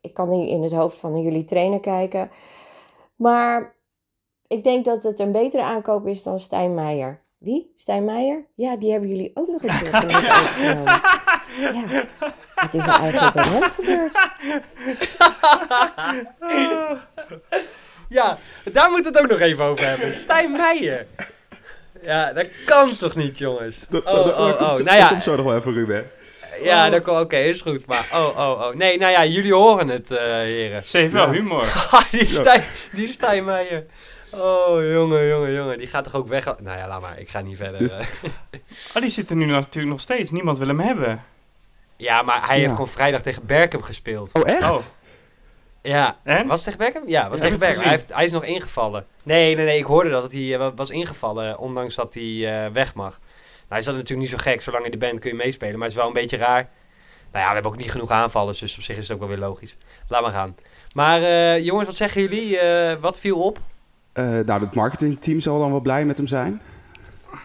[0.00, 2.30] ik kan niet in het hoofd van jullie trainer kijken.
[3.16, 3.76] Maar
[4.46, 7.21] ik denk dat het een betere aankoop is dan Stijn Meijer.
[7.42, 7.72] Wie?
[7.76, 8.44] Stijn Meijer?
[8.54, 11.00] Ja, die hebben jullie ook nog een keer van ons overgenomen.
[11.60, 11.84] Ja,
[12.54, 14.16] wat is er eigenlijk bij hem gebeurd?
[18.08, 18.38] Ja,
[18.72, 20.14] daar moeten we het ook nog even over hebben.
[20.14, 21.06] Stijn Meijer.
[22.02, 23.76] Ja, dat kan toch niet, jongens?
[23.88, 24.70] Dat, Oh, dat- dat oh, komt, oh.
[24.70, 26.10] zo- Nou dat ja, komt zo nog wel even, Ruben.
[26.62, 27.86] ja, dat kan- oké, is goed.
[27.86, 28.74] Maar, oh, oh, oh.
[28.74, 30.86] Nee, nou ja, jullie horen het, eh, heren.
[30.86, 31.66] Ze heeft wel humor.
[32.10, 33.86] die Stijn, die Stijn Meijer.
[34.34, 35.78] Oh, jongen, jongen, jongen.
[35.78, 36.44] Die gaat toch ook weg?
[36.44, 37.18] Nou ja, laat maar.
[37.18, 37.78] Ik ga niet verder.
[37.78, 38.06] Dus- eh.
[38.94, 40.30] Oh, die zit er nu natuurlijk nog steeds.
[40.30, 41.18] Niemand wil hem hebben.
[41.96, 42.60] Ja, maar hij Ja.
[42.60, 44.30] heeft gewoon vrijdag tegen Berkham gespeeld.
[44.32, 44.70] Oh, echt?
[44.70, 44.78] Oh.
[45.82, 46.16] Ja.
[46.22, 46.46] En?
[46.46, 47.08] Was het tegen Beckham?
[47.08, 47.82] Ja, was Ja, tegen Beckham.
[47.82, 49.06] Hij, heeft, hij is nog ingevallen.
[49.22, 49.78] Nee, nee, nee.
[49.78, 53.10] Ik hoorde dat hij eh, was ingevallen, ondanks dat hij eh, weg mag.
[53.10, 53.20] Nou,
[53.68, 54.62] hij is dat natuurlijk niet zo gek.
[54.62, 55.72] Zolang in de band kun je meespelen.
[55.74, 56.68] Maar het is wel een beetje raar.
[57.32, 58.58] Nou ja, we hebben ook niet genoeg aanvallers.
[58.58, 59.76] Dus op zich is het ook wel weer logisch.
[60.08, 60.56] Laat maar gaan.
[60.94, 62.58] Maar eh, jongens, wat zeggen jullie?
[62.58, 63.58] Eh, wat viel op?
[64.12, 66.60] Eh, nou, het marketingteam zal dan wel blij met hem zijn.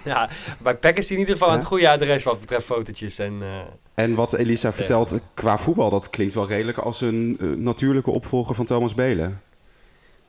[0.04, 1.60] Ja, bij Peck is hij in ieder geval aan Ja.
[1.60, 3.20] het goede adres wat betreft fotootjes.
[3.20, 3.60] En, eh,
[4.04, 8.56] En wat Elisa vertelt qua voetbal, dat klinkt wel redelijk als een eh, natuurlijke opvolger
[8.56, 9.42] van Thomas Belen.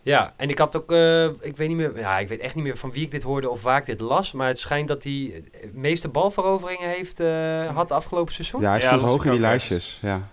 [0.02, 2.64] Ja, en ik had ook, eh, ik weet niet meer, ja, ik weet echt niet
[2.64, 5.02] meer van wie ik dit hoorde of waar ik dit las, maar het schijnt dat
[5.02, 8.60] hij de meeste balveroveringen heeft, eh, had afgelopen seizoen.
[8.60, 9.98] Ja, hij stond hoog in die lijstjes.
[10.02, 10.28] Ja.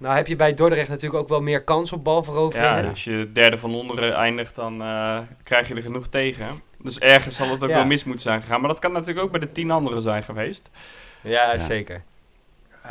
[0.00, 2.82] Nou heb je bij Dordrecht natuurlijk ook wel meer kans op balveroveringen.
[2.82, 6.62] Ja, als je derde van onderen eindigt, dan eh, krijg je er genoeg tegen.
[6.82, 7.74] Dus ergens zal het ook Ja.
[7.76, 8.60] wel mis moeten zijn gegaan.
[8.60, 10.70] Maar dat kan natuurlijk ook bij de tien anderen zijn geweest.
[11.22, 11.58] Ja, Ja.
[11.58, 12.02] zeker.
[12.82, 12.90] Eh,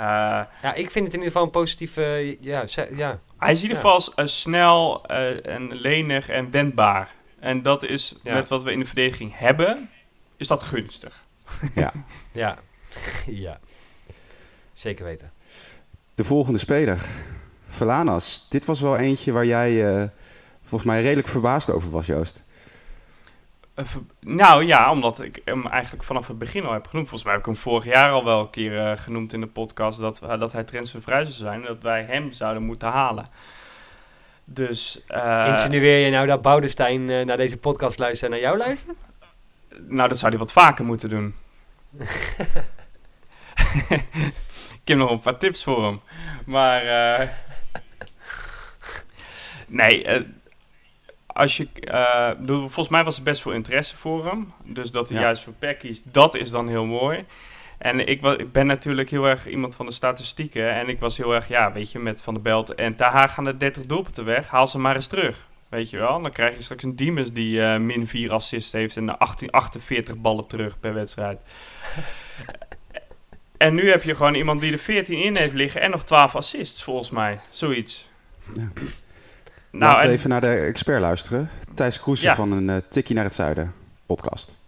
[0.62, 3.20] Ja, ik vind het in ieder geval een positieve, ja, ze- ja.
[3.38, 3.82] hij is in ieder Ja.
[3.84, 7.12] geval als, eh, snel eh, en lenig en wendbaar.
[7.40, 8.34] En dat is Ja.
[8.34, 9.90] met wat we in de verdediging hebben,
[10.38, 11.24] is dat gunstig.
[11.76, 11.94] Ja.
[13.26, 13.60] ja.
[14.74, 15.32] Zeker weten.
[16.20, 17.06] De volgende speler,
[17.68, 18.50] Verlanas.
[18.50, 20.04] Dit was wel eentje waar jij eh,
[20.64, 22.44] volgens mij redelijk verbaasd over was, Joost.
[23.74, 23.86] Eh,
[24.20, 27.08] Nou ja, omdat ik hem eigenlijk vanaf het begin al heb genoemd.
[27.08, 29.48] Volgens mij heb ik hem vorig jaar al wel een keer eh, genoemd in de
[29.48, 31.62] podcast dat, dat hij transfervrij zou zijn.
[31.62, 33.26] En dat wij hem zouden moeten halen.
[34.44, 38.58] Dus, eh, Insinueer je nou dat Boudestein eh, naar deze podcast luistert en naar jou
[38.58, 38.98] luistert?
[39.88, 41.36] nou dat zou hij wat vaker moeten doen.
[44.90, 46.00] ik heb nog een paar tips voor hem.
[46.46, 47.28] Maar, eh,
[49.68, 50.22] nee, eh,
[51.28, 54.54] als je, eh, bedoel, volgens mij was er best veel interesse voor hem.
[54.64, 55.24] Dus dat hij Ja.
[55.24, 57.26] juist voor PEC kiest, dat is dan heel mooi.
[57.78, 60.74] En ik, wa- ik ben natuurlijk heel erg iemand van de statistieken.
[60.74, 63.44] En ik was heel erg, ja, weet je, met Van der Belt en Taha gaan
[63.44, 64.48] de 30 doelpunten weg.
[64.48, 65.48] Haal ze maar eens terug.
[65.70, 69.18] Weet je wel, dan krijg je straks een Diemers die min 4 assists heeft en
[69.18, 71.40] 18, 48 ballen terug per wedstrijd.
[73.60, 76.36] En nu heb je gewoon iemand die er 14 in heeft liggen en nog 12
[76.36, 77.40] assists, volgens mij.
[77.50, 78.08] Zoiets.
[78.56, 78.62] Ja.
[79.72, 81.50] Nou, Laten we en- even naar de expert luisteren.
[81.74, 82.36] Thijs Kroesen Ja.
[82.36, 83.74] van een eh, Tikkie naar het Zuiden
[84.06, 84.62] podcast.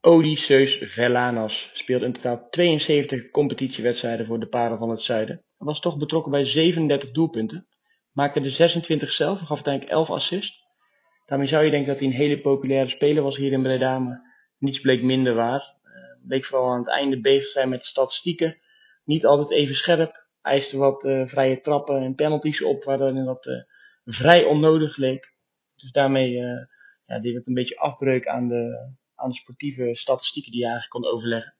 [0.00, 5.34] Odysseus Verlanas speelt in totaal 72 competitiewedstrijden voor de Paren van het Zuiden.
[5.58, 7.66] Hij was toch betrokken bij 37 doelpunten.
[8.12, 10.60] Maakte er 26 zelf en gaf uiteindelijk 11 assists.
[11.26, 14.20] Daarmee zou je denken dat hij een hele populaire speler was hier in Breda, maar
[14.58, 15.74] niets bleek minder waar.
[16.26, 18.56] Bleek vooral aan het einde bezig zijn met statistieken.
[19.04, 20.26] Niet altijd even scherp.
[20.42, 23.62] Eiste wat eh, vrije trappen en penalties op, waardoor dat eh,
[24.04, 25.34] vrij onnodig leek.
[25.74, 26.66] Dus daarmee eh,
[27.06, 31.02] ja, deed het een beetje afbreuk aan de, aan de sportieve statistieken die je eigenlijk
[31.02, 31.54] kon overleggen.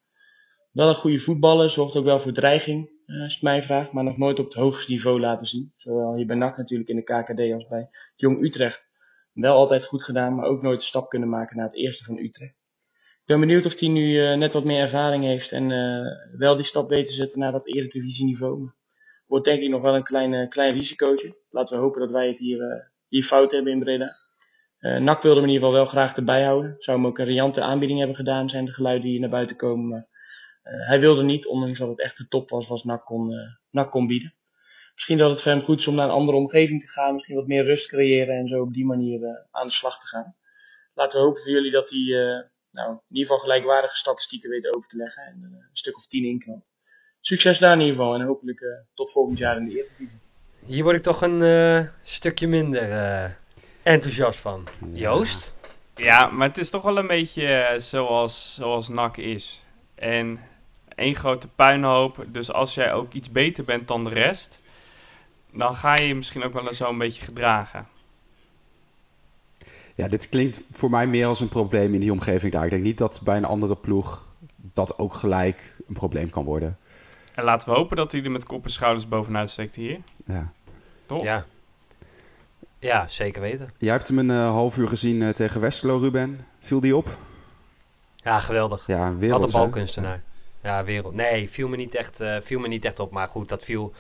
[0.73, 2.91] Wel een goede voetballer, zorgt ook wel voor dreiging,
[3.23, 5.73] als je het maar nog nooit op het hoogste niveau laten zien.
[5.77, 8.91] Zowel hier bij NAC natuurlijk in de KKD als bij Jong Utrecht.
[9.33, 12.19] Wel altijd goed gedaan, maar ook nooit de stap kunnen maken naar het eerste van
[12.19, 12.62] Utrecht.
[13.23, 16.57] Ik ben benieuwd of hij nu eh, net wat meer ervaring heeft en eh, wel
[16.57, 18.71] die stap weet te zetten naar dat eredivisieniveau.
[19.27, 21.37] Wordt denk ik nog wel een klein, klein risicootje.
[21.51, 24.17] Laten we hopen dat wij het hier, eh, hier fout hebben in Breda.
[24.79, 26.75] Eh NAC wilde hem in ieder geval wel graag erbij houden.
[26.79, 29.57] Zou hem ook een riante aanbieding hebben gedaan, zijn de geluiden die hier naar buiten
[29.57, 30.09] komen.
[30.63, 33.35] Hij wilde niet, ondanks dat het echt de top was wat NAC kon,
[33.71, 34.35] NAC kon bieden.
[34.95, 37.15] Misschien dat het voor hem goed is om naar een andere omgeving te gaan.
[37.15, 40.37] Misschien wat meer rust creëren en zo op die manier aan de slag te gaan.
[40.95, 44.89] Laten we hopen voor jullie dat hij nou, in ieder geval gelijkwaardige statistieken weet over
[44.89, 45.23] te leggen.
[45.23, 46.73] En eh, een stuk of tien inknapt.
[47.25, 50.19] Succes daar in ieder geval en hopelijk eh, tot volgend jaar in de Eredivisie.
[50.67, 53.31] Hier word ik toch een eh, stukje minder eh,
[53.83, 54.69] enthousiast van.
[54.93, 55.57] Joost?
[55.97, 59.65] Ja, maar het is toch wel een beetje zoals, zoals NAC is.
[59.95, 60.41] En
[60.95, 62.25] één grote puinhoop.
[62.29, 64.59] Dus als jij ook iets beter bent dan de rest,
[65.53, 67.89] dan ga je je misschien ook wel zo een beetje gedragen.
[69.95, 72.65] Ja, dit klinkt voor mij meer als een probleem in die omgeving daar.
[72.65, 74.27] Ik denk niet dat bij een andere ploeg
[74.57, 76.79] dat ook gelijk een probleem kan worden.
[77.35, 79.99] En laten we hopen dat hij er met kop en schouders bovenuit steekt hier.
[80.25, 80.53] Ja.
[81.07, 81.23] Toch?
[81.23, 81.47] Ja.
[82.79, 83.71] Ja, zeker weten.
[83.79, 86.47] Jij hebt hem een uh, half uur gezien uh, tegen Westerlo, Ruben.
[86.59, 87.17] Viel die op?
[88.17, 88.87] Ja, geweldig.
[88.87, 89.41] Ja, wereld.
[89.41, 90.23] Wat een balkunstenaar.
[90.63, 91.15] Ja, wereld.
[91.15, 93.11] Nee, viel me niet echt, uh, viel me niet echt op.
[93.11, 93.93] Maar goed, dat viel...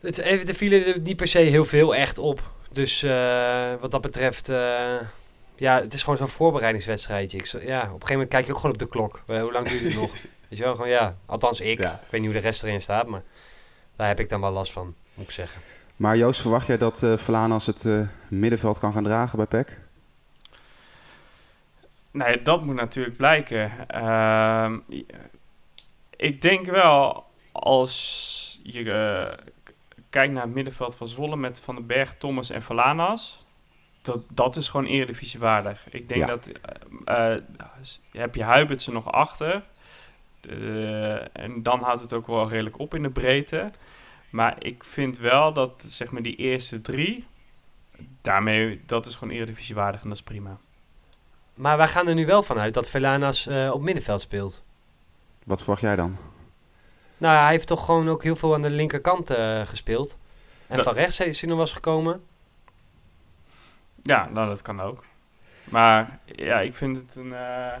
[0.00, 2.50] Het, even, er vielen er niet per se heel veel echt op.
[2.72, 3.02] Dus
[3.80, 4.46] wat dat betreft...
[5.56, 7.38] ja, het is gewoon zo'n voorbereidingswedstrijdje.
[7.38, 9.20] Ik, ja, op een gegeven moment kijk je ook gewoon op de klok.
[9.26, 10.10] hoe lang duurt het nog?
[10.48, 11.16] Weet je wel, gewoon ja.
[11.26, 11.78] Althans ik.
[11.78, 13.22] Ik weet niet hoe de rest erin staat, maar
[13.96, 15.60] daar heb ik dan wel last van, moet ik zeggen.
[15.96, 19.78] Maar Joost, verwacht jij dat uh, Vlaanderen het uh, middenveld kan gaan dragen bij PEC?
[22.10, 23.72] Nee, dat moet natuurlijk blijken.
[23.94, 24.72] Uh,
[26.16, 29.46] ik denk wel, als je uh,
[30.12, 33.46] kijkt naar het middenveld van Zwolle met Van den Berg, Thomas en Valanas,
[34.02, 35.86] dat, dat is gewoon eredivisiewaardig.
[35.90, 36.26] Ik denk ja.
[36.26, 36.50] dat,
[38.10, 39.62] heb je Huibertsen nog achter,
[41.32, 43.70] en dan houdt het ook wel redelijk op in de breedte.
[44.30, 47.26] Maar ik vind wel dat zeg maar die eerste drie,
[48.22, 50.58] daarmee, dat is gewoon eredivisiewaardig en dat is prima.
[51.54, 54.62] Maar wij gaan er nu wel vanuit dat Velanas uh, op middenveld speelt.
[55.44, 56.16] Wat verwacht jij dan?
[57.22, 60.18] Nou, hij heeft toch gewoon ook heel veel aan de linkerkant uh, gespeeld.
[60.66, 60.84] En dat...
[60.84, 62.22] van rechts is hij nog was gekomen.
[64.00, 65.04] Ja, nou dat kan ook.
[65.64, 67.72] Maar ja, ik vind het een, uh,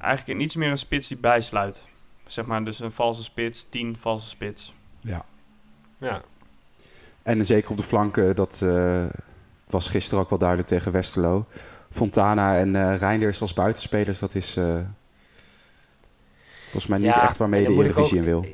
[0.00, 1.84] eigenlijk iets meer een spits die bijsluit.
[2.26, 4.74] Zeg maar, dus een valse spits, tien valse spits.
[5.00, 5.24] Ja.
[5.98, 6.22] Ja.
[7.22, 9.04] En zeker op de flanken, dat uh,
[9.66, 11.46] was gisteren ook wel duidelijk tegen Westerlo.
[11.90, 14.80] Fontana en uh, Reinders als buitenspelers, dat is uh,
[16.72, 18.44] volgens mij niet echt waarmee de Eredivisie in wil.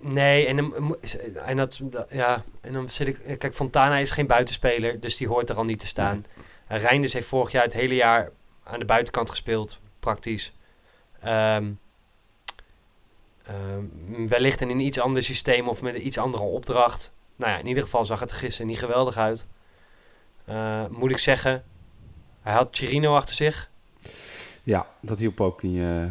[0.00, 0.96] Nee, en, dan,
[1.46, 3.38] en, dat, ja, en dan zit ik...
[3.38, 6.26] Kijk, Fontana is geen buitenspeler, dus die hoort er al niet te staan.
[6.66, 8.30] Reinders heeft vorig jaar het hele jaar
[8.62, 10.52] aan de buitenkant gespeeld, praktisch.
[11.26, 11.80] Um,
[13.48, 17.12] uh, wellicht in een iets ander systeem of met een iets andere opdracht.
[17.36, 19.46] Nou ja, in ieder geval zag het er gisteren niet geweldig uit.
[20.48, 21.64] Uh, moet ik zeggen,
[22.42, 23.70] hij had Chirino achter zich.
[24.62, 25.76] Ja, dat hielp ook niet.
[25.76, 26.04] Uh,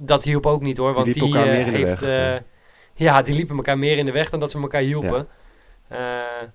[0.00, 2.42] dat hielp ook niet hoor, die want die elkaar meer in heeft, de weg.
[2.94, 5.28] ja, die liepen elkaar meer in de weg dan dat ze elkaar hielpen.
[5.90, 6.52] Ja.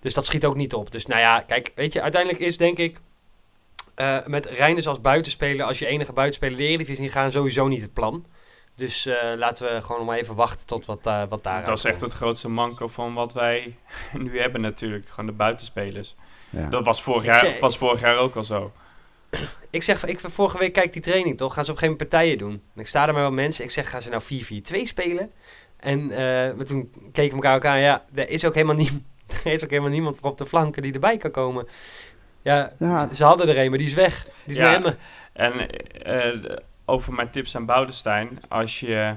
[0.00, 0.90] dus dat schiet ook niet op.
[0.90, 3.00] Dus nou ja, kijk, weet je, uiteindelijk is denk ik
[4.26, 8.24] met Reinders als buitenspeler, als je enige buitenspeler de Eredivisie gaan, sowieso niet het plan.
[8.76, 11.78] Dus uh, laten we gewoon nog maar even wachten tot wat, uh, wat daar Dat
[11.78, 13.76] is echt het grootste manco van wat wij
[14.12, 15.08] nu hebben natuurlijk.
[15.08, 16.14] Gewoon de buitenspelers.
[16.50, 16.68] Ja.
[16.70, 18.72] Dat was vorig, jaar, was vorig jaar ook al zo.
[19.70, 22.62] Ik zeg, ik, vorige week kijk die training toch, gaan ze op geen partijen doen.
[22.74, 25.30] En ik sta er maar wel mensen, ik zeg, gaan ze nou 4-4-2 spelen?
[25.76, 29.04] En uh, toen keken we elkaar ook aan, ja, er is ook helemaal, nie,
[29.44, 31.68] er is ook helemaal niemand op de flanken die erbij kan komen.
[32.42, 33.08] Ja, ja.
[33.08, 34.24] Ze, ze hadden er een, maar die is weg.
[34.24, 34.78] Die is ja.
[34.78, 34.96] met
[35.32, 35.68] En
[36.84, 38.38] over mijn tips aan Boudestein.
[38.48, 39.14] Als je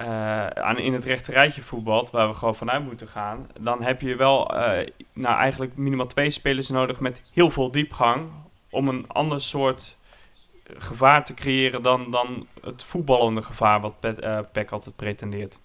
[0.00, 4.00] uh, aan, in het rechte rijtje voetbalt, waar we gewoon vanuit moeten gaan, dan heb
[4.00, 8.30] je wel uh, nou, eigenlijk minimaal twee spelers nodig met heel veel diepgang
[8.74, 9.96] om een ander soort
[10.64, 15.58] gevaar te creëren dan, dan het voetballende gevaar wat Pet, uh, Peck altijd pretendeert.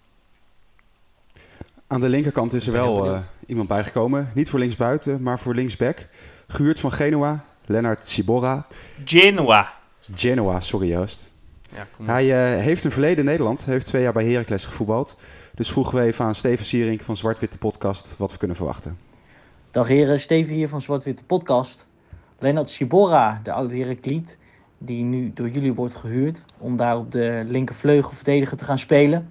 [1.88, 4.32] Aan de linkerkant is er wel iemand bijgekomen.
[4.34, 6.08] Niet voor linksbuiten, maar voor linksback.
[6.48, 8.68] Gehuurd van Genoa, Lennart Ciborra.
[9.06, 9.74] Genoa.
[10.14, 11.34] Genoa, sorry Joost.
[11.76, 13.66] Ja, hij uh, heeft een verleden in Nederland.
[13.66, 15.18] Hij heeft twee jaar bij Heracles gevoetbald.
[15.54, 18.98] Dus vroegen we even aan Steven Sierink van Zwart-Witte Podcast wat we kunnen verwachten.
[19.72, 21.88] Dag heren, Steven hier van Zwart-Witte Podcast.
[22.40, 24.38] Lennart Sibora, de oude Herakliet,
[24.78, 29.30] die nu door jullie wordt gehuurd om daar op de linkervleugel verdediger te gaan spelen.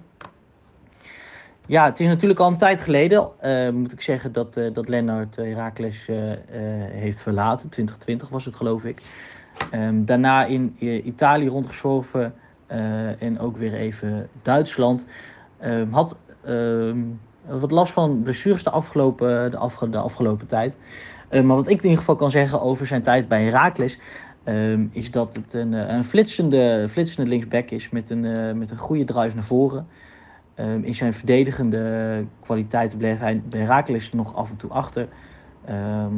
[1.65, 4.87] Ja, het is natuurlijk al een tijd geleden, uh, moet ik zeggen, dat, uh, dat
[4.87, 6.07] Lennart Heracles
[6.91, 7.69] heeft verlaten.
[7.69, 9.01] 2020 was het geloof ik.
[9.73, 12.33] Um, daarna in Italië rondgeschoven
[13.19, 15.05] en ook weer even Duitsland.
[15.65, 20.77] Um, had um, wat last van blessures de afgelopen, de de afgelopen tijd.
[21.31, 23.99] Maar wat ik in ieder geval kan zeggen over zijn tijd bij Heracles...
[24.91, 29.05] is dat het een, een flitsende, flitsende linksback is met een, uh, met een goede
[29.05, 29.87] drive naar voren.
[30.81, 35.07] in zijn verdedigende kwaliteiten bleef hij bij Heracles nog af en toe achter.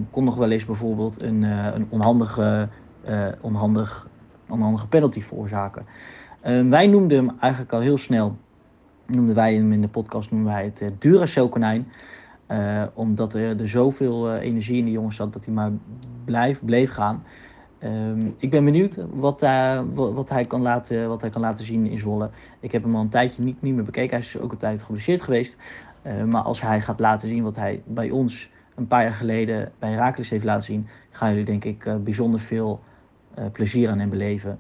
[0.09, 2.69] kon nog wel eens bijvoorbeeld een, een onhandige
[3.09, 4.07] uh, onhandig,
[4.49, 5.85] onhandige penalty veroorzaken.
[6.69, 8.35] Wij noemden hem eigenlijk al heel snel,
[9.05, 11.85] noemden wij hem in de podcast, noemden wij het uh, Duracell-konijn.
[12.51, 15.71] Uh, omdat er, er zoveel energie in de jongens zat dat hij maar
[16.25, 17.23] blijf, bleef gaan.
[17.83, 19.41] Um, ik ben benieuwd wat,
[19.93, 22.29] wat, wat, hij kan laten, wat hij kan laten zien in Zwolle.
[22.59, 24.09] Ik heb hem al een tijdje niet, niet meer bekeken.
[24.09, 25.57] Hij is ook een tijd geblesseerd geweest.
[26.25, 29.89] maar als hij gaat laten zien wat hij bij ons een paar jaar geleden bij
[29.89, 32.79] Herakles heeft laten zien, gaan jullie denk ik bijzonder veel
[33.51, 34.59] plezier aan en beleven.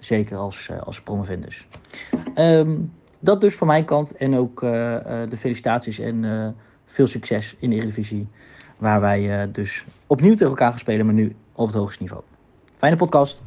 [0.00, 1.68] Zeker als, als promovendus.
[2.34, 4.16] Um, dat dus van mijn kant.
[4.16, 6.24] En ook de felicitaties en
[6.86, 8.28] veel succes in de Eredivisie.
[8.76, 12.22] Waar wij eh, dus opnieuw tegen elkaar gaan spelen, maar nu op het hoogste niveau.
[12.78, 13.42] Fijne podcast.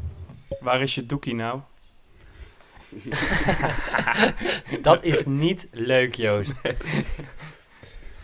[0.60, 1.60] Waar is je doekie nou?
[4.82, 6.54] Dat is niet leuk, Joost.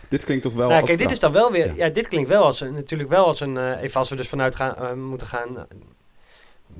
[0.08, 1.66] Dit klinkt toch wel Nou, als kijk, dit is dan wel weer.
[1.66, 1.72] Ja.
[1.84, 3.56] Ja, dit klinkt wel als een, natuurlijk wel als een.
[3.56, 5.66] eh, even als we dus vanuit gaan, eh, moeten gaan.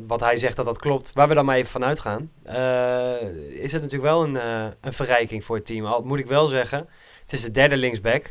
[0.07, 1.13] wat hij zegt dat dat klopt.
[1.13, 2.31] Waar we dan maar even vanuit gaan.
[2.43, 5.85] eh, is het natuurlijk wel een, eh, een verrijking voor het team.
[5.87, 6.89] Al moet ik wel zeggen.
[7.27, 8.25] Het is de derde linksback.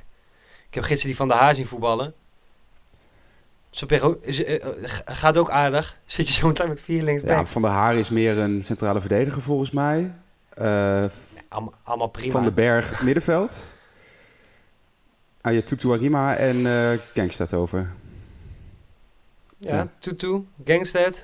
[0.68, 2.14] Ik heb gisteren die van de Haar zien voetballen.
[3.88, 4.64] Eh, eh,
[5.06, 5.98] gaat ook aardig.
[6.06, 7.52] Zit je zo meteen met vier Ja, linksbacks.
[7.52, 10.14] Van der Haar is meer een centrale verdediger volgens mij.
[10.50, 11.06] Eh,
[11.50, 12.32] Allemaal, allemaal prima.
[12.32, 13.76] van den Berg middenveld.
[15.42, 16.56] Ayatutu Arima en
[17.14, 17.90] Genk staat over.
[19.58, 19.88] Ja, Ja.
[20.00, 21.24] Tutu, Gangstead.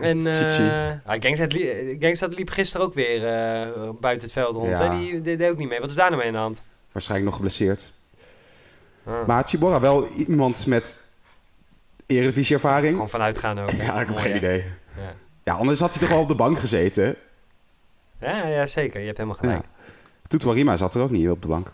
[0.00, 0.68] En Chichi.
[0.68, 4.68] eh ah, Gangstead, li- liep gisteren ook weer eh, buiten het veld rond.
[4.68, 4.90] Ja.
[4.92, 4.98] Hè?
[4.98, 5.80] Die, die deed ook niet mee.
[5.80, 6.62] Wat is daar nou mee aan de hand?
[6.92, 7.92] Waarschijnlijk nog geblesseerd.
[9.04, 11.02] Ah, Maar Chibora wel iemand met
[12.06, 12.92] Eredivisie-ervaring.
[12.92, 13.70] Gewoon vanuit gaan ook.
[13.70, 13.84] hè?
[13.84, 14.64] Ja, ik heb geen idee.
[14.96, 15.14] Ja.
[15.44, 17.16] Ja, anders had hij toch al op de bank gezeten.
[18.20, 19.00] Ja, ja, zeker.
[19.00, 19.48] Je hebt helemaal Ja.
[19.48, 19.64] gelijk.
[20.28, 21.72] Tutu Arima zat er ook niet op de bank.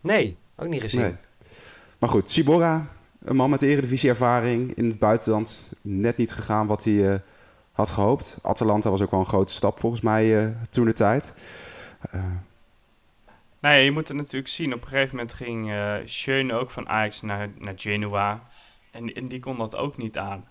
[0.00, 1.00] Nee, ook niet gezien.
[1.00, 1.14] Nee.
[1.98, 2.88] Maar goed, Chibora,
[3.24, 4.74] een man met Eredivisie-ervaring.
[4.74, 7.18] In het buitenland net niet gegaan wat hij eh,
[7.72, 8.38] had gehoopt.
[8.42, 11.34] Atalanta was ook wel een grote stap volgens mij eh, toen de tijd.
[13.60, 14.74] Nou ja, je moet het natuurlijk zien.
[14.74, 15.72] Op een gegeven moment ging
[16.04, 18.48] Schöne ook van Ajax naar, naar Genoa.
[18.90, 20.48] En, en die kon dat ook niet aan.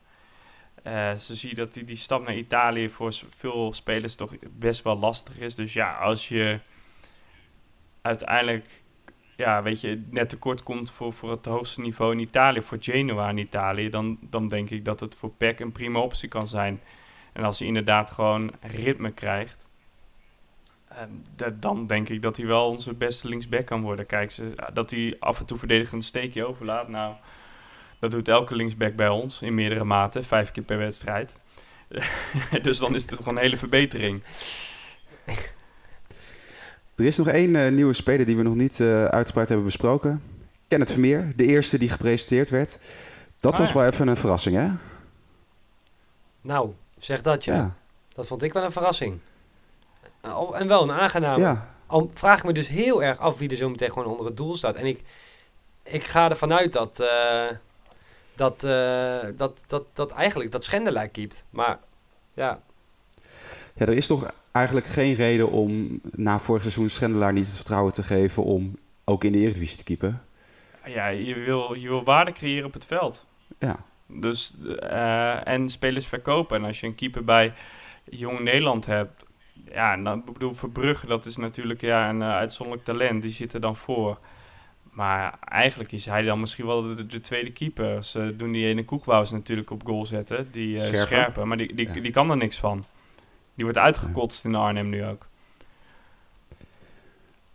[0.84, 4.84] Eh zo zie je dat die, die stap naar Italië voor veel spelers toch best
[4.84, 5.56] wel lastig is.
[5.56, 6.60] Dus ja, als je
[8.01, 8.65] uiteindelijk
[9.38, 13.30] ja, weet je, net tekort komt voor, voor het hoogste niveau in Italië, voor Genoa
[13.30, 16.82] in Italië, dan, dan denk ik dat het voor PEC een prima optie kan zijn.
[17.34, 19.67] En als hij inderdaad gewoon ritme krijgt,
[20.97, 24.06] Ehm, da- dan denk ik dat hij wel onze beste linksback kan worden.
[24.06, 26.88] Kijk, ze, dat hij af en toe verdedigend een steekje overlaat.
[26.88, 27.15] Nou,
[28.00, 31.34] dat doet elke linksback bij ons in meerdere maten, vijf keer per wedstrijd.
[32.62, 34.23] dus dan is het gewoon een hele verbetering.
[36.97, 40.21] Er is nog één eh, nieuwe speler die we nog niet eh, uitgebreid hebben besproken.
[40.67, 42.79] Kenneth Vermeer, de eerste die gepresenteerd werd.
[43.39, 44.67] Dat Ah, was wel even een verrassing, hè?
[46.41, 47.55] Nou, zeg dat ja.
[47.55, 47.75] Ja.
[48.15, 49.19] Dat vond ik wel een verrassing.
[50.21, 51.39] Eh, oh, En wel een aangename.
[51.39, 51.75] ja.
[51.88, 54.38] Al vraag ik me dus heel erg af wie er zo meteen gewoon onder het
[54.38, 54.75] doel staat.
[54.75, 55.01] En ik,
[55.83, 57.03] ik ga ervan uit dat,
[58.36, 58.60] dat,
[59.38, 61.45] dat, dat, dat eigenlijk dat Schendelaar keept.
[61.49, 61.79] Maar
[62.33, 62.60] ja,
[63.73, 67.93] Ja, er is toch eigenlijk geen reden om na vorig seizoen Schendelaar niet het vertrouwen
[67.93, 70.22] te geven om ook in de Eredivisie te keepen.
[70.86, 73.26] Ja, je wil, je wil waarde creëren op het veld.
[73.60, 73.76] Ja.
[74.08, 76.58] Dus, eh, en spelers verkopen.
[76.58, 77.54] En als je een keeper bij
[78.10, 79.26] Jong Nederland hebt...
[79.72, 83.22] Ja, dan ik bedoel Verbrugge, dat is natuurlijk ja, een eh, uitzonderlijk talent.
[83.22, 84.20] Die zit er dan voor.
[84.91, 88.04] Maar eigenlijk is hij dan misschien wel de, de tweede keeper.
[88.04, 90.48] Ze doen die ene Koekwous natuurlijk op goal zetten.
[90.52, 91.06] Die eh Scherpe.
[91.06, 91.46] scherpe.
[91.46, 92.02] Maar die, die, Ja.
[92.02, 92.84] die kan er niks van.
[93.58, 95.26] Die wordt uitgekotst in Arnhem nu ook.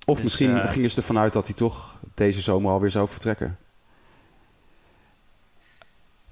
[0.07, 3.09] Of Dus, misschien eh, gingen ze ervan uit dat hij toch deze zomer alweer zou
[3.09, 3.59] vertrekken.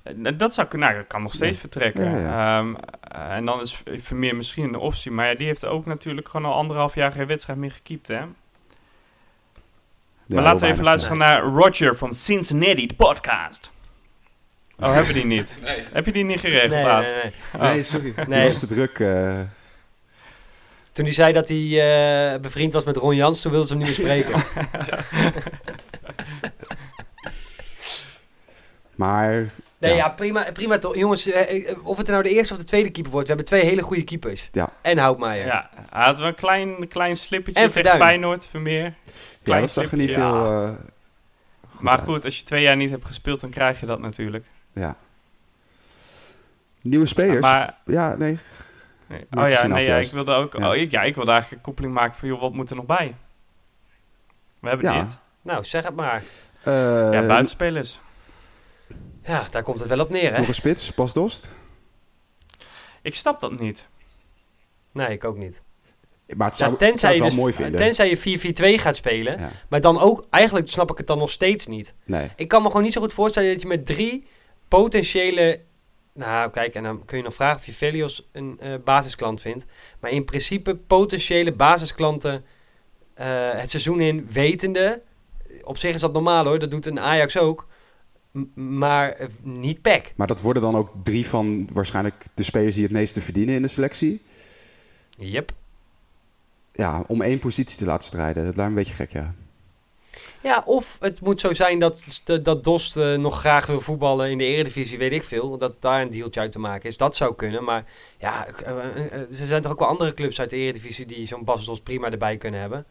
[0.03, 1.61] Eh, Dat zou kunnen, nou, kan nog steeds Ja.
[1.61, 2.05] vertrekken.
[2.05, 2.59] Ja, ja.
[2.59, 5.11] Ehm, eh, en dan is Vermeer misschien een optie.
[5.11, 8.15] Maar ja, die heeft ook natuurlijk gewoon al anderhalf jaar geen wedstrijd meer gekiept, hè?
[8.15, 8.29] Ja,
[10.37, 13.71] maar laten we even luisteren naar Roger van Cincinnati, de podcast.
[14.79, 15.49] Oh, hebben we die niet?
[15.93, 16.71] Heb je die niet geregeld?
[16.71, 17.33] nee, nee, nee.
[17.55, 17.61] Oh.
[17.61, 18.13] Nee, sorry.
[18.17, 18.27] Nee.
[18.27, 18.99] Die was te druk.
[18.99, 19.41] eh.
[21.01, 23.83] Toen hij zei dat hij eh, bevriend was met Ron Jans, toen wilden ze hem
[23.87, 24.43] niet meer spreken.
[28.97, 29.31] maar
[29.79, 29.97] Nee, Ja.
[29.97, 30.95] ja, prima, prima toch.
[30.97, 33.53] Jongens, eh, eh, of het nou de eerste of de tweede keeper wordt, we hebben
[33.53, 34.49] twee hele goede keepers.
[34.53, 34.73] Ja.
[34.83, 35.47] En Houtmaier.
[35.47, 38.09] Ja, hij had wel een klein, klein slippertje En tegen Verduin.
[38.09, 38.95] Feyenoord, Vermeer.
[39.43, 40.77] ja, dat zag er niet heel
[41.69, 42.03] goed maar uit.
[42.09, 44.45] goed, als je twee jaar niet hebt gespeeld, dan krijg je dat natuurlijk.
[44.73, 44.97] Ja.
[46.83, 47.41] Nieuwe spelers.
[47.41, 48.39] Maar, Ja, nee.
[49.11, 49.27] Nee.
[49.31, 50.69] Oh je ja, nee, ja, ik wilde ook, Ja.
[50.71, 52.87] oh, ik, ja, ik wilde eigenlijk een koppeling maken van, joh, wat moet er nog
[52.87, 53.17] bij?
[54.61, 55.03] We hebben Ja.
[55.05, 55.19] dit.
[55.43, 56.23] Nou, zeg het maar.
[56.63, 56.73] Eh,
[57.13, 58.01] Ja, buitenspelers.
[59.23, 60.39] Ja, daar komt het wel op neer, hè?
[60.39, 61.57] nog een spits, Bas Dost.
[63.03, 63.89] Ik snap dat niet.
[64.93, 65.63] Nee, ik ook niet.
[66.37, 67.81] Maar het zou, tenzij, zou je het wel dus, mooi vinden.
[67.81, 69.39] tenzij je 4-4-2 gaat spelen.
[69.41, 69.49] Ja.
[69.69, 71.95] Maar dan ook, eigenlijk snap ik het dan nog steeds niet.
[72.05, 72.31] Nee.
[72.37, 74.27] Ik kan me gewoon niet zo goed voorstellen dat je met drie
[74.69, 75.61] potentiële...
[76.21, 79.65] Nou, kijk, en dan kun je nog vragen of je Velios een eh, basisklant vindt.
[80.01, 82.45] Maar in principe potentiële basisklanten
[83.15, 85.03] eh, het seizoen in wetende...
[85.63, 87.67] Op zich is dat normaal hoor, dat doet een Ajax ook.
[88.33, 90.13] M- maar eh, niet PEC.
[90.17, 93.63] Maar dat worden dan ook drie van waarschijnlijk de spelers die het meeste verdienen in
[93.63, 94.23] de selectie.
[95.11, 95.53] Yep.
[96.73, 98.45] Ja, om één positie te laten strijden.
[98.45, 99.35] Dat lijkt me een beetje gek, ja.
[100.43, 104.39] Ja, of het moet zo zijn dat, dat, Dost eh, nog graag wil voetballen in
[104.39, 105.59] de eredivisie, weet ik veel.
[105.59, 106.97] Dat daar een dealtje uit te maken is.
[106.97, 107.65] Dat zou kunnen.
[107.65, 107.85] Maar
[108.19, 111.45] ja, eh, eh, er zijn toch ook wel andere clubs uit de eredivisie die zo'n
[111.45, 112.87] Bas Dost prima erbij kunnen hebben.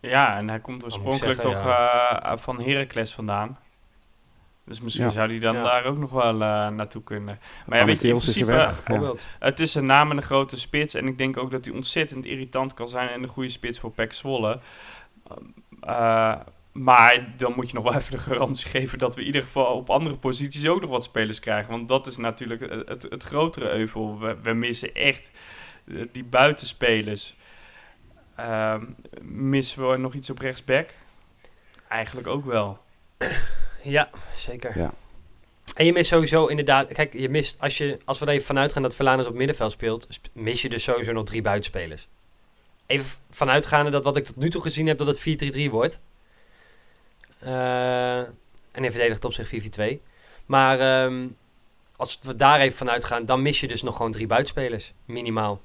[0.00, 3.58] Ja, en hij komt oorspronkelijk zeggen, toch eh, van Heracles vandaan.
[4.64, 5.10] Dus misschien Ja.
[5.10, 5.62] zou hij dan Ja.
[5.62, 7.38] daar ook nog wel eh, naartoe kunnen.
[7.66, 8.84] Maar ja, weet je, in Amateus is er principe, weg.
[8.84, 9.24] Bijvoorbeeld.
[9.38, 10.94] Het is een naam en een grote spits.
[10.94, 13.08] En ik denk ook dat hij ontzettend irritant kan zijn.
[13.08, 14.58] En een goede spits voor Pek Zwolle.
[15.86, 16.34] Eh,
[16.72, 19.76] maar dan moet je nog wel even de garantie geven dat we in ieder geval
[19.76, 21.70] op andere posities ook nog wat spelers krijgen.
[21.70, 24.18] Want dat is natuurlijk het, het, het grotere euvel.
[24.18, 25.30] We, we missen echt
[25.88, 27.36] eh, die buitenspelers.
[28.36, 28.84] Ehm,
[29.22, 30.90] missen we nog iets op rechtsback?
[31.88, 32.78] Eigenlijk ook wel.
[33.82, 34.78] Ja, zeker.
[34.78, 34.92] Ja.
[35.74, 36.92] En je mist sowieso inderdaad...
[36.92, 39.72] Kijk, je mist, als, je, als we er even vanuit gaan dat Verlaners op middenveld
[39.72, 40.06] speelt...
[40.08, 42.08] sp- mis je dus sowieso nog drie buitenspelers.
[42.86, 44.98] Even vanuitgaande dat wat ik tot nu toe gezien heb...
[44.98, 46.00] dat het 4-3-3 wordt.
[47.38, 49.52] Eh, en in verdedigd op zich
[49.98, 49.98] 4-4-2.
[50.46, 51.26] Maar ehm,
[51.96, 53.24] als we daar even vanuit gaan...
[53.24, 54.94] dan mis je dus nog gewoon drie buitenspelers.
[55.04, 55.60] Minimaal.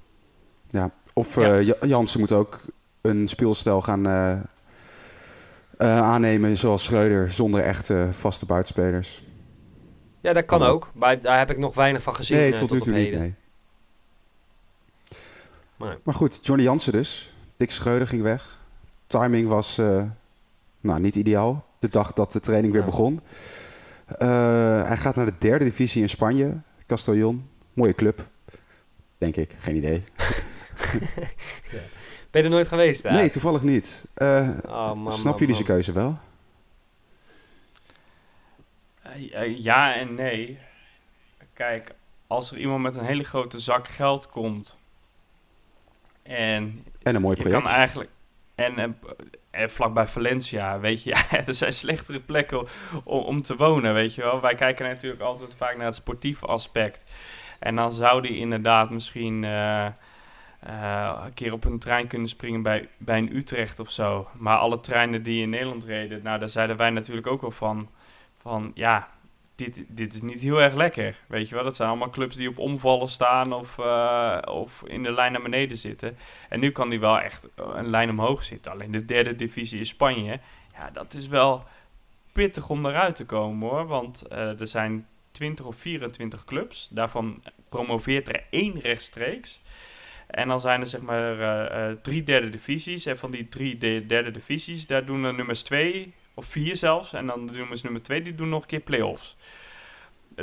[0.70, 0.92] Ja.
[1.14, 1.54] Of Ja.
[1.58, 2.60] eh, Ja- Jansen moet ook
[3.02, 4.32] een speelstijl gaan eh,
[5.78, 9.24] eh, aannemen zoals Schreuder, zonder echte vaste buitenspelers.
[10.20, 10.90] Ja, dat kan Kan ook.
[10.94, 13.36] Maar daar heb ik nog weinig van gezien nee, eh, tot nu toe niet, nee.
[15.82, 17.34] Maar- Maar goed, Johnny Jansen dus.
[17.58, 18.60] Dick Schreuder ging weg.
[19.08, 20.04] Timing was eh,
[20.80, 21.66] nou, niet ideaal.
[21.80, 22.88] De dag dat de training weer Ja.
[22.88, 23.22] begon.
[24.18, 26.62] Eh, hij gaat naar de derde divisie in Spanje.
[26.88, 27.50] Castellon.
[27.74, 28.28] Mooie club.
[29.18, 29.56] Denk ik.
[29.58, 30.04] Geen idee.
[32.32, 33.04] Ben je er nooit geweest?
[33.04, 33.14] daar?
[33.14, 34.06] Nee, toevallig niet.
[34.14, 36.18] Eh, Oh, man, snap man, jullie zijn keuze wel?
[39.58, 40.60] Ja en nee.
[41.54, 41.96] Kijk,
[42.28, 44.78] als er iemand met een hele grote zak geld komt
[46.36, 47.64] en En een mooi je project.
[47.64, 48.10] kan eigenlijk
[48.56, 48.98] en, en,
[49.52, 52.68] en vlakbij Valencia, weet je, ja, er zijn slechtere plekken
[53.04, 54.42] om, om te wonen, weet je wel.
[54.42, 57.12] Wij kijken natuurlijk altijd vaak naar het sportieve aspect.
[57.60, 59.86] En dan zou die inderdaad misschien eh,
[60.60, 64.28] eh, een keer op een trein kunnen springen bij, bij een Utrecht of zo.
[64.34, 67.90] Maar alle treinen die in Nederland reden, nou, daar zeiden wij natuurlijk ook wel van,
[68.38, 69.08] van ja,
[69.64, 71.16] dit, dit is niet heel erg lekker.
[71.28, 75.04] Weet je wel, dat zijn allemaal clubs die op omvallen staan of, eh, of in
[75.04, 76.18] de lijn naar beneden zitten.
[76.50, 78.72] En nu kan die wel echt een lijn omhoog zitten.
[78.72, 80.40] Alleen de derde divisie in Spanje,
[80.74, 81.64] ja, dat is wel
[82.32, 83.88] pittig om eruit te komen hoor.
[83.88, 86.88] Want eh, er zijn 20 of 24 clubs.
[86.92, 89.62] Daarvan promoveert er één rechtstreeks.
[90.28, 93.06] En dan zijn er zeg maar eh, drie derde divisies.
[93.06, 97.14] En van die drie de- derde divisies, daar doen er nummers twee of vier zelfs.
[97.14, 99.36] En dan de nummers nummer twee, die doen nog een keer play-offs.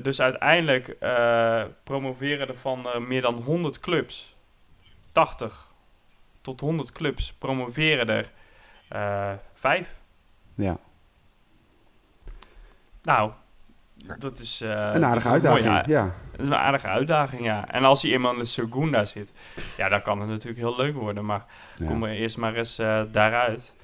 [0.03, 4.37] Dus uiteindelijk eh, promoveren er van eh, meer dan 100 clubs,
[5.13, 5.67] 80
[6.41, 8.31] tot 100 clubs, promoveren er
[8.89, 9.99] eh, vijf.
[10.55, 10.77] Ja.
[13.03, 13.33] Nou,
[14.19, 14.61] dat is...
[14.61, 15.87] eh, Een aardige mooi, uitdaging.
[15.87, 16.15] ja.
[16.31, 17.69] Dat is een aardige uitdaging, ja.
[17.69, 19.33] En als hij eenmaal in de Segunda zit,
[19.77, 21.25] ja, dan kan het natuurlijk heel leuk worden.
[21.25, 21.45] Maar
[21.77, 21.87] Ja.
[21.87, 23.75] kom er eerst maar eens eh, daaruit.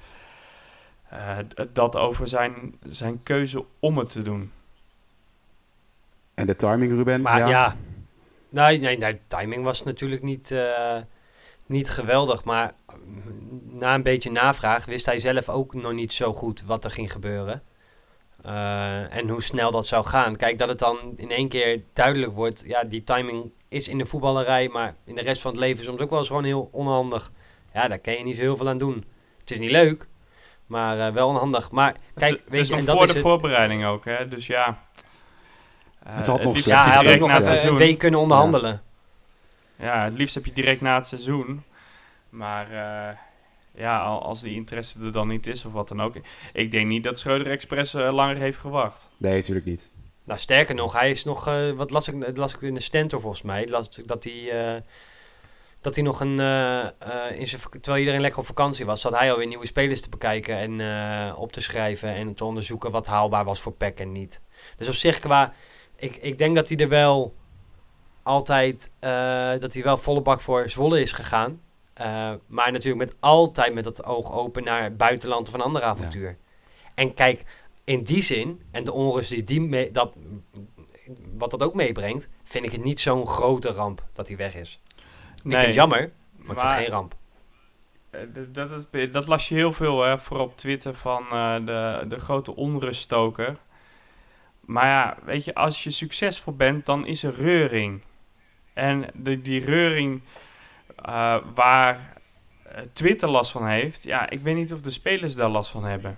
[1.17, 4.51] Eh, dat over zijn, zijn keuze om het te doen.
[6.33, 7.21] En de timing, Ruben?
[7.21, 7.75] Maar ja,
[8.55, 10.97] Nee, nee, nee, timing was natuurlijk niet, eh,
[11.65, 12.43] niet geweldig.
[12.43, 16.83] Maar mm, na een beetje navraag wist hij zelf ook nog niet zo goed wat
[16.83, 17.63] er ging gebeuren.
[18.43, 20.35] Eh, en hoe snel dat zou gaan.
[20.35, 22.63] Kijk, dat het dan in één keer duidelijk wordt.
[22.65, 26.01] Ja, die timing is in de voetballerij, maar in de rest van het leven soms
[26.01, 27.31] ook wel eens gewoon heel onhandig.
[27.73, 29.05] Ja, daar kan je niet zo heel veel aan doen.
[29.39, 30.07] Het is niet leuk,
[30.65, 31.71] maar eh, wel onhandig.
[31.71, 33.27] Maar kijk, het, het weet is je, nog en dat voor is de het.
[33.27, 34.27] voorbereiding ook, hè.
[34.27, 34.79] Dus ja.
[36.03, 37.77] Eh, Het had nog Ja, hij direct nog na het een seizoen.
[37.77, 38.81] week kunnen onderhandelen.
[39.75, 41.63] Ja, het liefst heb je direct na het seizoen.
[42.29, 43.17] Maar eh,
[43.75, 46.15] ja, al- als die interesse er dan niet is of wat dan ook.
[46.53, 49.09] Ik denk niet dat Schreuder Express eh, langer heeft gewacht.
[49.17, 49.91] Nee, natuurlijk niet.
[50.23, 52.79] Nou, sterker nog, hij is nog, eh, wat las ik, dat las ik in de
[52.79, 54.81] Stentor volgens mij, las ik dat hij, eh,
[55.85, 59.17] dat hij nog een, eh, eh, in zijn, terwijl iedereen lekker op vakantie was, zat
[59.19, 63.07] hij alweer nieuwe spelers te bekijken en eh, op te schrijven en te onderzoeken wat
[63.07, 64.41] haalbaar was voor PEC en niet.
[64.77, 65.53] Dus op zich qua,
[65.95, 67.35] ik, ik denk dat hij er wel
[68.23, 68.91] altijd,
[69.59, 71.61] dat hij wel volle bak voor Zwolle is gegaan.
[72.47, 76.37] Maar natuurlijk met altijd met dat oog open naar het buitenland of een ander avontuur.
[76.95, 77.43] En kijk,
[77.83, 80.13] in die zin, en de onrust die, die mee, dat,
[81.37, 84.79] wat dat ook meebrengt, vind ik het niet zo'n grote ramp dat hij weg is.
[85.45, 87.15] Ik vind het jammer, maar, ik vind het geen ramp.
[88.09, 88.19] eh,
[88.51, 92.19] dat, dat, dat las je heel veel, hè, vooral op Twitter, van eh, de, de
[92.19, 93.55] grote onruststoker.
[94.59, 98.01] Maar ja, weet je, als je succesvol bent, dan is er reuring.
[98.73, 100.21] En de, die reuring
[101.03, 102.13] eh, waar
[102.63, 104.03] eh, Twitter last van heeft.
[104.03, 106.17] Ja, ik weet niet of de spelers daar last van hebben.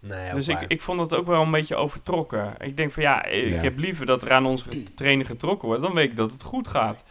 [0.00, 2.54] Nee, dus ik, ik vond het ook wel een beetje overtrokken.
[2.58, 3.60] Ik denk van ja, ik Ja.
[3.60, 5.82] heb liever dat er aan onze trainer getrokken wordt.
[5.82, 7.04] Dan weet ik dat het goed gaat.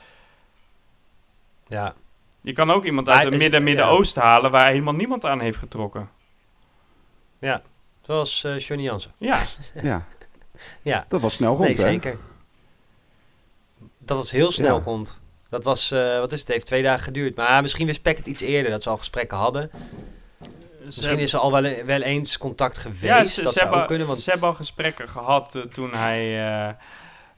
[1.68, 1.94] Ja.
[2.42, 5.40] Je kan ook iemand uit het het is- midden Midden-Oosten halen waar helemaal niemand aan
[5.40, 6.10] heeft getrokken.
[8.02, 9.12] Zoals eh Johnny Jansen.
[9.18, 9.42] Ja,
[9.82, 10.06] Ja,
[10.82, 11.84] Ja, dat was snel nee, rond, hè?
[11.84, 12.18] zeker.
[13.98, 14.82] Dat het heel snel Ja.
[14.84, 15.20] komt.
[15.50, 17.36] Dat was, eh, wat is het, heeft twee dagen geduurd.
[17.36, 19.72] Maar misschien wist Peck het iets eerder, dat ze al gesprekken hadden.
[20.86, 23.04] Misschien is er al wel, wel eens contact geweest.
[23.04, 25.62] ja, ze, dat ze zou hebben, ook kunnen, want ze hebben al gesprekken gehad eh,
[25.62, 26.40] toen hij...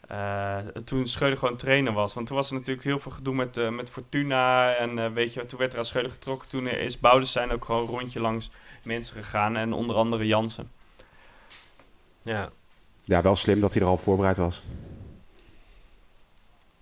[0.07, 2.13] eh, eh, toen Schreuder gewoon trainer was.
[2.13, 4.73] Want toen was er natuurlijk heel veel gedoe met, eh, met Fortuna.
[4.75, 6.49] En eh, weet je, toen werd er aan Schreuder getrokken.
[6.49, 8.49] Toen is Bouders zijn ook gewoon een rondje langs
[8.83, 9.55] mensen gegaan.
[9.57, 10.71] En onder andere Jansen.
[12.21, 12.49] ja.
[13.03, 14.63] Ja, wel slim dat hij er al op voorbereid was.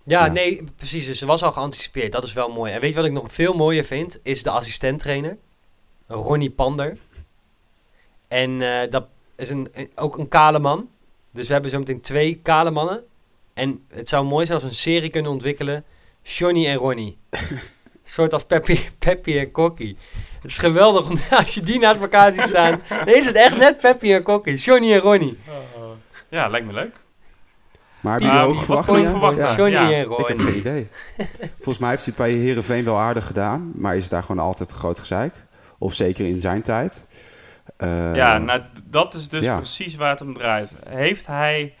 [0.02, 0.32] Ja, Ja.
[0.32, 1.06] nee, precies.
[1.06, 2.12] Dus er was al geanticipeerd.
[2.12, 2.72] Dat is wel mooi.
[2.72, 4.18] En weet je wat ik nog veel mooier vind?
[4.22, 5.36] Is de assistent-trainer.
[6.06, 6.96] Ronnie Pander.
[8.28, 9.06] En eh, dat
[9.36, 10.88] is een, een- ook een kale man.
[11.30, 13.04] Dus we hebben zo meteen twee kale mannen.
[13.56, 15.84] En het zou mooi zijn als we een serie kunnen ontwikkelen.
[16.22, 17.18] Johnny en Ronnie.
[17.30, 17.40] een
[18.04, 19.96] soort als Peppy, Peppy en Kokkie.
[20.42, 22.80] Het is geweldig om als je die naast elkaar ziet staan.
[22.88, 24.54] Dan is het echt net Peppy en Kokkie.
[24.56, 25.38] Johnny en Ronnie.
[26.28, 26.94] Ja, lijkt me leuk.
[28.00, 29.10] Maar heb je hoge verwachtingen?
[29.10, 29.42] verwachten?
[29.44, 29.56] Ja.
[29.56, 30.44] Johnny ja, en Ik heb Ronnie.
[30.46, 30.88] geen idee.
[31.54, 33.72] Volgens mij heeft hij het bij Herenveen wel aardig gedaan.
[33.74, 35.34] Maar is het daar gewoon altijd groot gezeik?
[35.78, 37.06] Of zeker in zijn tijd?
[37.76, 39.56] Eh, Ja, nou, d- dat is dus ja.
[39.56, 40.70] precies waar het om draait.
[40.88, 41.74] Heeft hij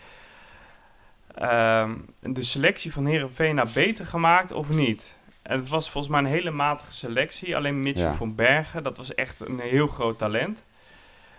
[1.36, 5.14] ehm, de selectie van Herenveen nou beter gemaakt of niet?
[5.42, 7.56] En het was volgens mij een hele matige selectie.
[7.56, 8.14] Alleen Mitchell Ja.
[8.14, 10.64] van Bergen, dat was echt een heel groot talent.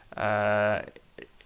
[0.09, 0.73] Eh,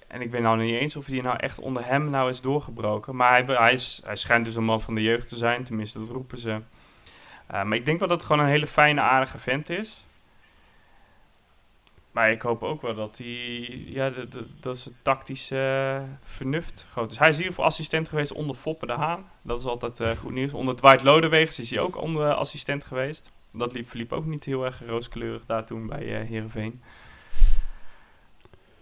[0.07, 3.15] en ik weet nou niet eens of hij nou echt onder hem nou is doorgebroken.
[3.15, 5.99] Maar hij, hij, is, hij schijnt dus een man van de jeugd te zijn, tenminste
[5.99, 6.59] dat roepen ze.
[7.47, 10.05] Eh, maar ik denk wel dat het gewoon een hele fijne, aardige vent is.
[12.11, 13.27] Maar ik hoop ook wel dat hij,
[13.85, 17.17] ja, dat, dat, dat zijn tactische eh, vernuft groot is.
[17.17, 19.29] Hij is in ieder geval assistent geweest onder Foppe de Haan.
[19.41, 20.53] Dat is altijd eh, goed nieuws.
[20.53, 23.31] Onder Dwight Lodewegens is hij ook onder eh, assistent geweest.
[23.53, 26.81] Dat liep, verliep ook niet heel erg rooskleurig daar toen bij Heerenveen.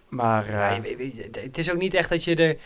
[0.09, 0.45] Maar
[1.31, 2.57] het is ook niet echt dat je er...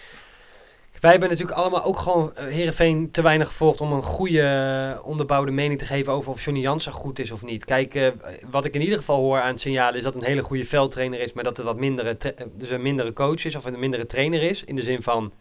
[1.03, 5.07] Wij hebben natuurlijk allemaal ook gewoon eh, Heerenveen te weinig gevolgd om een goede eh,
[5.07, 7.65] onderbouwde mening te geven over of Johnny Jansen goed is of niet.
[7.65, 8.07] Kijk, eh,
[8.49, 11.19] wat ik in ieder geval hoor aan het signalen is dat een hele goede veldtrainer
[11.19, 14.05] is, maar dat het wat mindere, eh, dus een mindere coach is of een mindere
[14.05, 14.63] trainer is.
[14.63, 15.33] In de zin van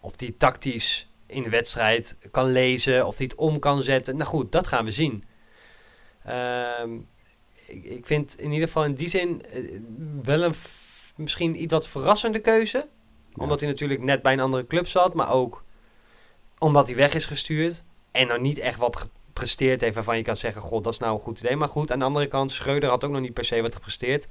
[0.00, 4.16] of die tactisch in de wedstrijd kan lezen, of die het om kan zetten.
[4.16, 5.24] Nou goed, dat gaan we zien.
[6.24, 6.94] Ehm,
[7.66, 9.78] ik, ik vind in ieder geval in die zin eh,
[10.22, 10.54] wel een
[11.16, 12.86] misschien iets wat verrassende keuze.
[13.36, 15.64] Omdat hij natuurlijk net bij een andere club zat, maar ook
[16.58, 17.82] omdat hij weg is gestuurd.
[18.10, 21.12] En nou niet echt wat gepresteerd heeft waarvan je kan zeggen, god, dat is nou
[21.14, 21.56] een goed idee.
[21.56, 24.28] Maar goed, aan de andere kant, Schreuder had ook nog niet per se wat gepresteerd.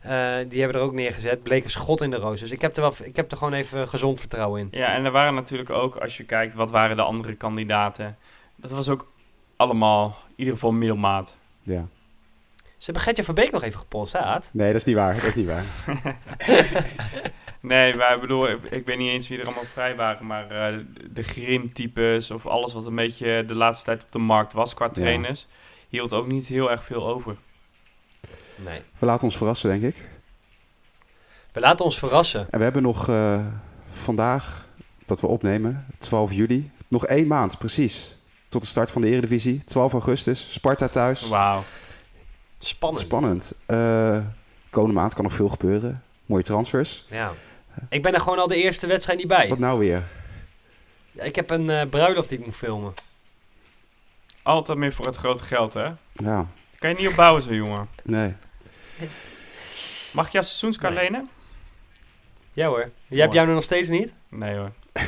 [0.00, 1.42] Eh, die hebben er ook neergezet.
[1.42, 2.40] Bleek een schot in de roos.
[2.40, 4.68] Dus ik heb er, wel, ik heb er gewoon even gezond vertrouwen in.
[4.70, 8.16] ja, en er waren natuurlijk ook, als je kijkt, wat waren de andere kandidaten?
[8.56, 9.12] Dat was ook
[9.56, 11.36] allemaal, in ieder geval middelmaat.
[11.62, 11.86] ja.
[12.76, 14.50] Ze hebben Gertje Verbeek nog even gepolst, hè, Aad?
[14.52, 15.14] Nee, dat is niet waar.
[15.14, 15.64] Dat is niet waar.
[17.60, 20.50] Nee, maar ik bedoel, ik, ik weet niet eens wie er allemaal vrij waren, maar
[20.50, 20.80] eh,
[21.10, 24.88] de Grim-types of alles wat een beetje de laatste tijd op de markt was qua
[24.88, 25.46] trainers,
[25.88, 27.36] hield ook niet heel erg veel over.
[28.64, 28.80] Nee.
[28.98, 30.10] We laten ons verrassen, denk ik.
[31.52, 32.46] We laten ons verrassen.
[32.50, 33.46] En we hebben nog eh,
[33.86, 34.66] vandaag,
[35.06, 38.16] dat we opnemen, 12 juli, nog één maand precies.
[38.48, 39.64] Tot de start van de Eredivisie.
[39.64, 41.28] 12 augustus, Sparta thuis.
[41.28, 41.62] Wauw.
[42.58, 43.02] Spannend.
[43.02, 43.52] Spannend.
[43.66, 44.18] Eh
[44.76, 46.02] komende maand kan nog veel gebeuren.
[46.26, 47.04] Mooie transfers.
[47.10, 47.32] Ja.
[47.88, 49.48] Ik ben er gewoon al de eerste wedstrijd niet bij.
[49.48, 50.02] Wat nou weer?
[51.12, 52.92] Ik heb een eh, bruiloft die ik moet filmen.
[54.42, 55.90] Altijd meer voor het grote geld, hè?
[56.12, 56.46] Ja,
[56.78, 57.88] Kan je niet opbouwen, zo jongen.
[58.04, 58.34] nee.
[60.12, 61.02] Mag ik jouw seizoenskaart Nee.
[61.04, 61.28] lenen?
[62.52, 62.90] Ja hoor.
[63.06, 64.12] Je hebt jou nog steeds niet?
[64.30, 64.72] Nee hoor.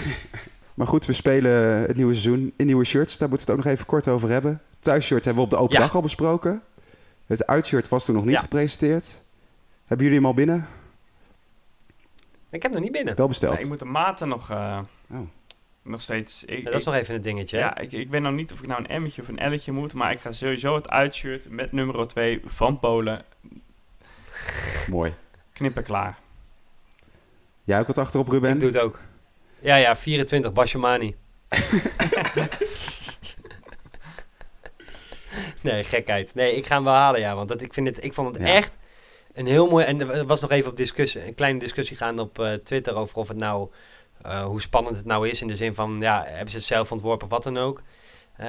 [0.75, 1.53] Maar goed, we spelen
[1.83, 3.19] het nieuwe seizoen in nieuwe shirts.
[3.19, 4.63] Daar moeten we het ook nog even kort over hebben.
[4.81, 5.81] Thuisshirt hebben we op de open Ja.
[5.81, 6.63] dag al besproken.
[7.27, 8.41] Het uitshirt was toen nog niet Ja.
[8.41, 9.23] gepresenteerd.
[9.87, 10.69] Hebben jullie hem al binnen?
[12.51, 13.17] Ik heb nog niet binnen.
[13.17, 13.63] Wel besteld.
[13.63, 14.79] Ik moet de maten nog, eh,
[15.11, 15.19] Oh.
[15.83, 16.45] nog steeds...
[16.45, 17.57] Ik, Ja, dat is ik- nog even een dingetje.
[17.57, 17.63] hè?
[17.63, 19.95] Ja, ik, ik weet nog niet of ik nou een M'tje of een L'tje moet,
[19.95, 23.25] maar ik ga sowieso het uitshirt met nummer 2 van Polen
[24.91, 25.13] Mooi.
[25.53, 26.19] knippen klaar.
[27.63, 28.59] Jij ook wat achterop, Ik Ruben?
[28.59, 28.99] doe het ook.
[29.61, 31.17] Ja, ja, 24, Basjomani.
[35.63, 36.35] nee, gekheid.
[36.35, 37.35] Nee, ik ga hem wel halen, ja.
[37.35, 38.53] Want dat, ik, vind het, ik vond het Ja.
[38.55, 38.77] echt
[39.39, 39.85] een heel mooi...
[39.85, 43.17] En er was nog even op discussie, een kleine discussie gaande op eh, Twitter over
[43.17, 43.69] of het nou...
[44.23, 46.93] eh, hoe spannend het nou is in de zin van, ja, hebben ze het zelf
[46.93, 47.83] ontworpen of wat dan ook.
[48.37, 48.47] Eh,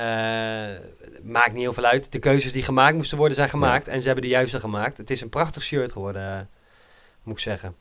[1.23, 2.11] maakt niet heel veel uit.
[2.11, 3.87] De keuzes die gemaakt moesten worden zijn gemaakt.
[3.87, 4.97] En ze hebben de juiste gemaakt.
[4.97, 6.49] Het is een prachtig shirt geworden,
[7.23, 7.75] moet ik zeggen.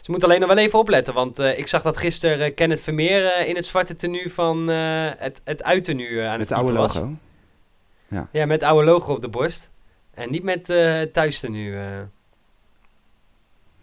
[0.00, 1.14] Ze moeten alleen nog wel even opletten.
[1.14, 6.26] Want ik zag dat gisteren Kenneth Vermeer in het zwarte tenue van het, het uittenue
[6.26, 6.94] aan het, Het oude was.
[6.94, 7.12] logo.
[8.32, 9.70] Ja, met het oude logo op de borst.
[10.14, 11.76] En niet met het thuistenu.
[11.76, 11.82] eh.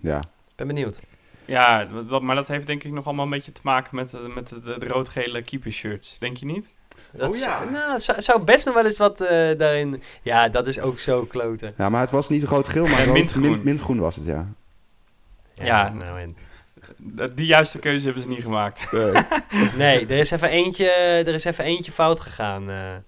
[0.08, 0.22] Ja.
[0.56, 1.00] ben benieuwd.
[1.46, 4.32] Ja, dat, maar dat heeft denk ik nog allemaal een beetje te maken met, de-
[4.36, 6.16] met de, de, de rood-gele keepershirts.
[6.20, 6.66] Denk je niet?
[7.12, 7.42] Dat Oh ja.
[7.60, 10.02] zou, nou, zou, zou best nog wel eens wat eh, daarin...
[10.22, 11.74] Ja, dat is ook zo kloten.
[11.78, 13.42] ja, maar het was niet rood-geel, maar Ja, rood, mintgroen.
[13.42, 14.48] mint, mintgroen was het, ja.
[15.54, 15.90] Ja.
[15.90, 16.38] nou en...
[17.36, 18.92] Die juiste keuze hebben ze niet gemaakt.
[19.78, 22.70] Nee, er is even eentje, er is even eentje fout gegaan.
[22.70, 22.94] eh.
[22.94, 23.04] er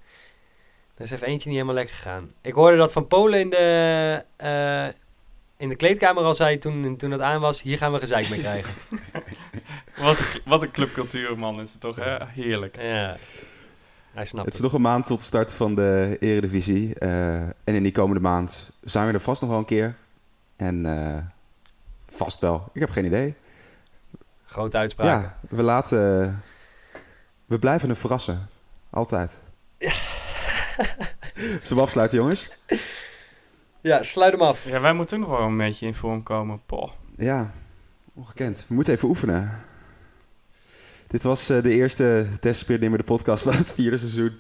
[0.98, 2.32] is even eentje niet helemaal lekker gegaan.
[2.42, 4.88] Ik hoorde dat Van Polen in de, eh,
[5.60, 7.62] in de kleedkamer al zei toen, toen dat aan was...
[7.62, 8.74] Hier gaan we gezeik mee krijgen.
[9.98, 12.18] Wat een, wat een clubcultuur, man, is het toch, hè?
[12.26, 12.76] Heerlijk.
[12.76, 13.16] ja,
[14.12, 14.62] hij snapt Het is het.
[14.62, 16.96] nog een maand tot de start van de Eredivisie.
[16.96, 19.96] eh, en in die komende maand zijn we er vast nog wel een keer.
[20.56, 21.18] En eh,
[22.10, 22.70] vast wel.
[22.74, 23.36] Ik heb geen idee.
[24.46, 25.22] Grote uitspraken.
[25.22, 26.44] Ja, we laten...
[27.46, 28.50] We blijven het verrassen.
[28.90, 29.40] Altijd.
[31.36, 32.52] Zullen we afsluiten, jongens?
[33.82, 34.66] Ja, sluit hem af.
[34.66, 36.62] Ja, wij moeten ook nog wel een beetje in vorm komen.
[36.66, 36.92] Poh.
[37.16, 37.52] Ja,
[38.14, 38.66] ongekend.
[38.68, 39.60] We moeten even oefenen.
[41.08, 44.38] Dit was eh, de eerste Despeernimmer, de podcast van het vierde seizoen.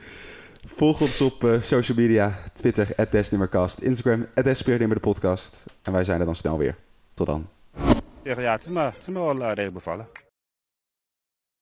[0.68, 5.66] Volg ons op eh, social media, Twitter, @desnimmercast, Instagram, @despeernimmer, de podcast.
[5.82, 6.76] En wij zijn er dan snel weer.
[7.14, 7.48] Tot dan.
[8.24, 10.08] Ja, ja het, is me, het is me wel uh, redelijk bevallen.